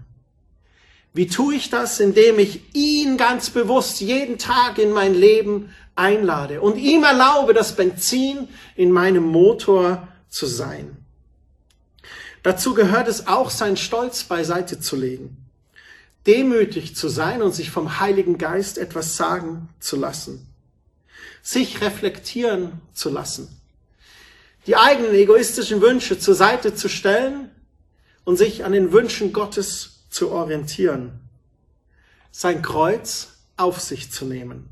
Wie 1.12 1.28
tue 1.28 1.54
ich 1.54 1.70
das? 1.70 2.00
Indem 2.00 2.40
ich 2.40 2.74
ihn 2.74 3.16
ganz 3.16 3.50
bewusst 3.50 4.00
jeden 4.00 4.38
Tag 4.38 4.78
in 4.78 4.90
mein 4.90 5.14
Leben 5.14 5.72
einlade 5.94 6.60
und 6.60 6.76
ihm 6.76 7.04
erlaube, 7.04 7.54
das 7.54 7.76
Benzin 7.76 8.48
in 8.74 8.90
meinem 8.90 9.22
Motor 9.22 10.08
zu 10.28 10.46
sein. 10.46 10.96
Dazu 12.42 12.74
gehört 12.74 13.06
es 13.06 13.28
auch, 13.28 13.50
seinen 13.50 13.76
Stolz 13.76 14.24
beiseite 14.24 14.80
zu 14.80 14.96
legen 14.96 15.45
demütig 16.26 16.96
zu 16.96 17.08
sein 17.08 17.42
und 17.42 17.52
sich 17.52 17.70
vom 17.70 18.00
Heiligen 18.00 18.38
Geist 18.38 18.78
etwas 18.78 19.16
sagen 19.16 19.68
zu 19.78 19.96
lassen, 19.96 20.46
sich 21.42 21.80
reflektieren 21.80 22.80
zu 22.92 23.10
lassen, 23.10 23.48
die 24.66 24.76
eigenen 24.76 25.14
egoistischen 25.14 25.80
Wünsche 25.80 26.18
zur 26.18 26.34
Seite 26.34 26.74
zu 26.74 26.88
stellen 26.88 27.50
und 28.24 28.36
sich 28.36 28.64
an 28.64 28.72
den 28.72 28.92
Wünschen 28.92 29.32
Gottes 29.32 30.04
zu 30.10 30.32
orientieren, 30.32 31.20
sein 32.32 32.62
Kreuz 32.62 33.28
auf 33.56 33.80
sich 33.80 34.10
zu 34.10 34.24
nehmen 34.24 34.68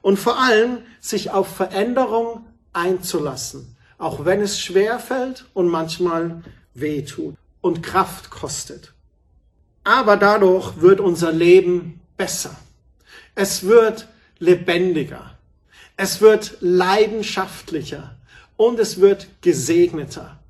und 0.00 0.18
vor 0.18 0.38
allem 0.40 0.78
sich 1.00 1.30
auf 1.30 1.54
Veränderung 1.54 2.46
einzulassen, 2.72 3.76
auch 3.98 4.24
wenn 4.24 4.40
es 4.40 4.58
schwer 4.58 4.98
fällt 4.98 5.44
und 5.52 5.68
manchmal 5.68 6.42
weh 6.72 7.02
tut 7.02 7.34
und 7.60 7.82
Kraft 7.82 8.30
kostet 8.30 8.94
aber 9.88 10.18
dadurch 10.18 10.82
wird 10.82 11.00
unser 11.00 11.32
Leben 11.32 12.02
besser. 12.18 12.54
Es 13.34 13.62
wird 13.62 14.06
lebendiger. 14.38 15.38
Es 15.96 16.20
wird 16.20 16.58
leidenschaftlicher 16.60 18.18
und 18.58 18.78
es 18.78 19.00
wird 19.00 19.28
gesegneter. 19.40 20.40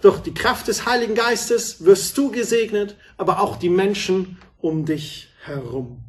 Durch 0.00 0.20
die 0.20 0.32
Kraft 0.32 0.68
des 0.68 0.86
Heiligen 0.86 1.14
Geistes 1.14 1.84
wirst 1.84 2.16
du 2.16 2.30
gesegnet, 2.30 2.96
aber 3.18 3.38
auch 3.38 3.56
die 3.56 3.68
Menschen 3.68 4.38
um 4.62 4.86
dich 4.86 5.28
herum. 5.44 6.00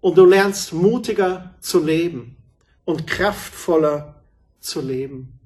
Und 0.00 0.18
du 0.18 0.24
lernst 0.24 0.72
mutiger 0.72 1.54
zu 1.60 1.84
leben 1.84 2.36
und 2.84 3.06
kraftvoller 3.06 4.16
zu 4.58 4.80
leben. 4.80 5.38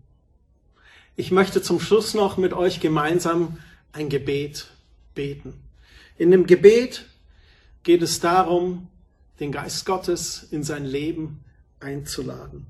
Ich 1.16 1.32
möchte 1.32 1.60
zum 1.60 1.80
Schluss 1.80 2.14
noch 2.14 2.38
mit 2.38 2.54
euch 2.54 2.80
gemeinsam 2.80 3.58
ein 3.92 4.08
Gebet 4.08 4.68
beten. 5.14 5.62
In 6.16 6.30
dem 6.30 6.46
Gebet 6.46 7.06
geht 7.82 8.02
es 8.02 8.20
darum, 8.20 8.88
den 9.40 9.52
Geist 9.52 9.86
Gottes 9.86 10.46
in 10.50 10.62
sein 10.62 10.84
Leben 10.84 11.44
einzuladen. 11.80 12.66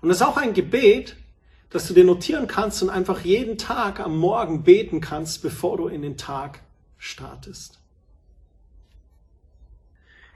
Und 0.00 0.10
es 0.10 0.16
ist 0.16 0.22
auch 0.22 0.36
ein 0.36 0.54
Gebet, 0.54 1.16
das 1.70 1.88
du 1.88 1.94
dir 1.94 2.04
notieren 2.04 2.46
kannst 2.46 2.82
und 2.82 2.90
einfach 2.90 3.24
jeden 3.24 3.58
Tag 3.58 4.00
am 4.00 4.16
Morgen 4.16 4.62
beten 4.62 5.00
kannst, 5.00 5.42
bevor 5.42 5.76
du 5.76 5.88
in 5.88 6.02
den 6.02 6.16
Tag 6.16 6.60
startest. 6.98 7.80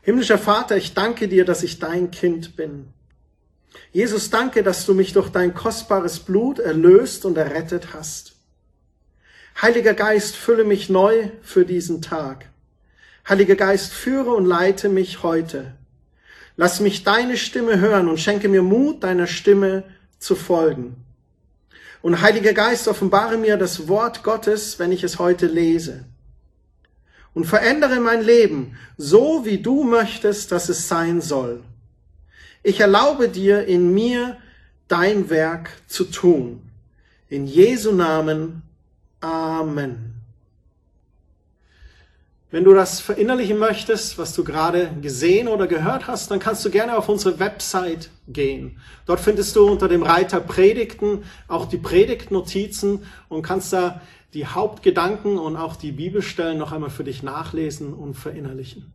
Himmlischer 0.03 0.39
Vater, 0.39 0.77
ich 0.77 0.95
danke 0.95 1.29
dir, 1.29 1.45
dass 1.45 1.63
ich 1.63 1.79
dein 1.79 2.11
Kind 2.11 2.57
bin. 2.57 2.89
Jesus, 3.93 4.31
danke, 4.31 4.63
dass 4.63 4.87
du 4.87 4.95
mich 4.95 5.13
durch 5.13 5.29
dein 5.29 5.55
kostbares 5.55 6.21
Blut 6.21 6.59
erlöst 6.59 7.25
und 7.25 7.37
errettet 7.37 7.93
hast. 7.93 8.38
Heiliger 9.61 9.95
Geist, 9.95 10.37
fülle 10.37 10.63
mich 10.63 10.89
neu 10.89 11.31
für 11.43 11.65
diesen 11.65 12.01
Tag. 12.01 12.49
Heiliger 13.29 13.57
Geist, 13.57 13.93
führe 13.93 14.31
und 14.31 14.47
leite 14.47 14.89
mich 14.89 15.25
heute. 15.25 15.75
Lass 16.57 16.79
mich 16.79 17.03
deine 17.03 17.37
Stimme 17.37 17.81
hören 17.81 18.09
und 18.09 18.21
schenke 18.21 18.49
mir 18.49 18.63
Mut, 18.63 19.03
deiner 19.03 19.27
Stimme 19.27 19.83
zu 20.21 20.37
folgen. 20.37 21.05
Und 22.03 22.21
Heiliger 22.21 22.53
Geist, 22.53 22.87
offenbare 22.87 23.37
mir 23.37 23.57
das 23.57 23.89
Wort 23.89 24.23
Gottes, 24.23 24.79
wenn 24.79 24.93
ich 24.93 25.03
es 25.03 25.19
heute 25.19 25.47
lese. 25.47 26.05
Und 27.35 27.45
verändere 27.45 27.99
mein 27.99 28.23
Leben, 28.23 28.79
so 28.97 29.45
wie 29.45 29.59
du 29.59 29.83
möchtest, 29.83 30.53
dass 30.53 30.69
es 30.69 30.87
sein 30.87 31.21
soll. 31.21 31.65
Ich 32.63 32.79
erlaube 32.79 33.29
dir 33.29 33.67
in 33.67 33.93
mir 33.93 34.37
dein 34.87 35.31
Werk 35.31 35.71
zu 35.89 36.05
tun. 36.05 36.63
In 37.29 37.47
Jesu 37.47 37.91
Namen. 37.91 38.63
Amen. 39.21 40.15
Wenn 42.51 42.65
du 42.65 42.73
das 42.73 43.01
verinnerlichen 43.01 43.59
möchtest, 43.59 44.17
was 44.17 44.33
du 44.33 44.43
gerade 44.43 44.91
gesehen 45.03 45.49
oder 45.49 45.67
gehört 45.67 46.07
hast, 46.07 46.31
dann 46.31 46.39
kannst 46.39 46.65
du 46.65 46.71
gerne 46.71 46.97
auf 46.97 47.11
unsere 47.11 47.39
Website 47.39 48.09
gehen. 48.27 48.81
Dort 49.05 49.21
findest 49.21 49.55
du 49.55 49.69
unter 49.69 49.87
dem 49.87 50.03
Reiter 50.03 50.41
Predigten 50.41 51.25
auch 51.47 51.67
die 51.67 51.77
Predigtnotizen 51.77 53.05
und 53.29 53.43
kannst 53.43 53.75
da 53.75 54.01
die 54.33 54.47
Hauptgedanken 54.47 55.39
und 55.39 55.57
auch 55.57 55.77
die 55.77 55.93
Bibelstellen 55.93 56.57
noch 56.57 56.73
einmal 56.73 56.91
für 56.91 57.05
dich 57.05 57.23
nachlesen 57.23 57.93
und 57.93 58.15
verinnerlichen. 58.15 58.95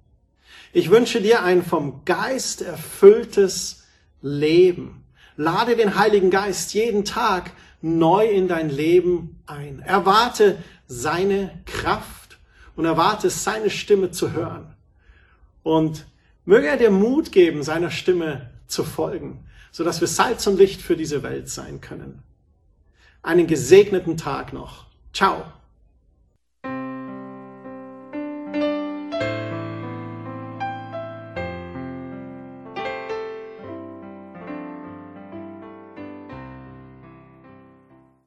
Ich 0.71 0.89
wünsche 0.89 1.21
dir 1.21 1.43
ein 1.43 1.63
vom 1.63 2.05
Geist 2.05 2.63
erfülltes 2.63 3.84
Leben. 4.24 5.03
Lade 5.36 5.76
den 5.76 5.95
Heiligen 5.95 6.32
Geist 6.32 6.74
jeden 6.74 7.05
Tag 7.05 7.51
neu 7.84 8.25
in 8.25 8.47
dein 8.47 8.69
Leben 8.69 9.41
ein. 9.45 9.79
Erwarte 9.79 10.57
seine 10.88 11.51
Kraft 11.65 12.39
und 12.75 12.86
erwarte 12.86 13.29
seine 13.29 13.69
Stimme 13.69 14.09
zu 14.09 14.31
hören. 14.31 14.73
Und 15.61 16.05
möge 16.45 16.67
er 16.67 16.77
dir 16.77 16.89
Mut 16.89 17.31
geben, 17.31 17.61
seiner 17.61 17.91
Stimme 17.91 18.49
zu 18.67 18.84
folgen, 18.84 19.45
so 19.71 19.84
dass 19.84 20.01
wir 20.01 20.07
Salz 20.07 20.47
und 20.47 20.57
Licht 20.57 20.81
für 20.81 20.95
diese 20.95 21.21
Welt 21.23 21.49
sein 21.49 21.81
können. 21.81 22.23
einen 23.21 23.47
gesegneten 23.47 24.17
Tag 24.17 24.51
noch. 24.51 24.86
Ciao. 25.13 25.45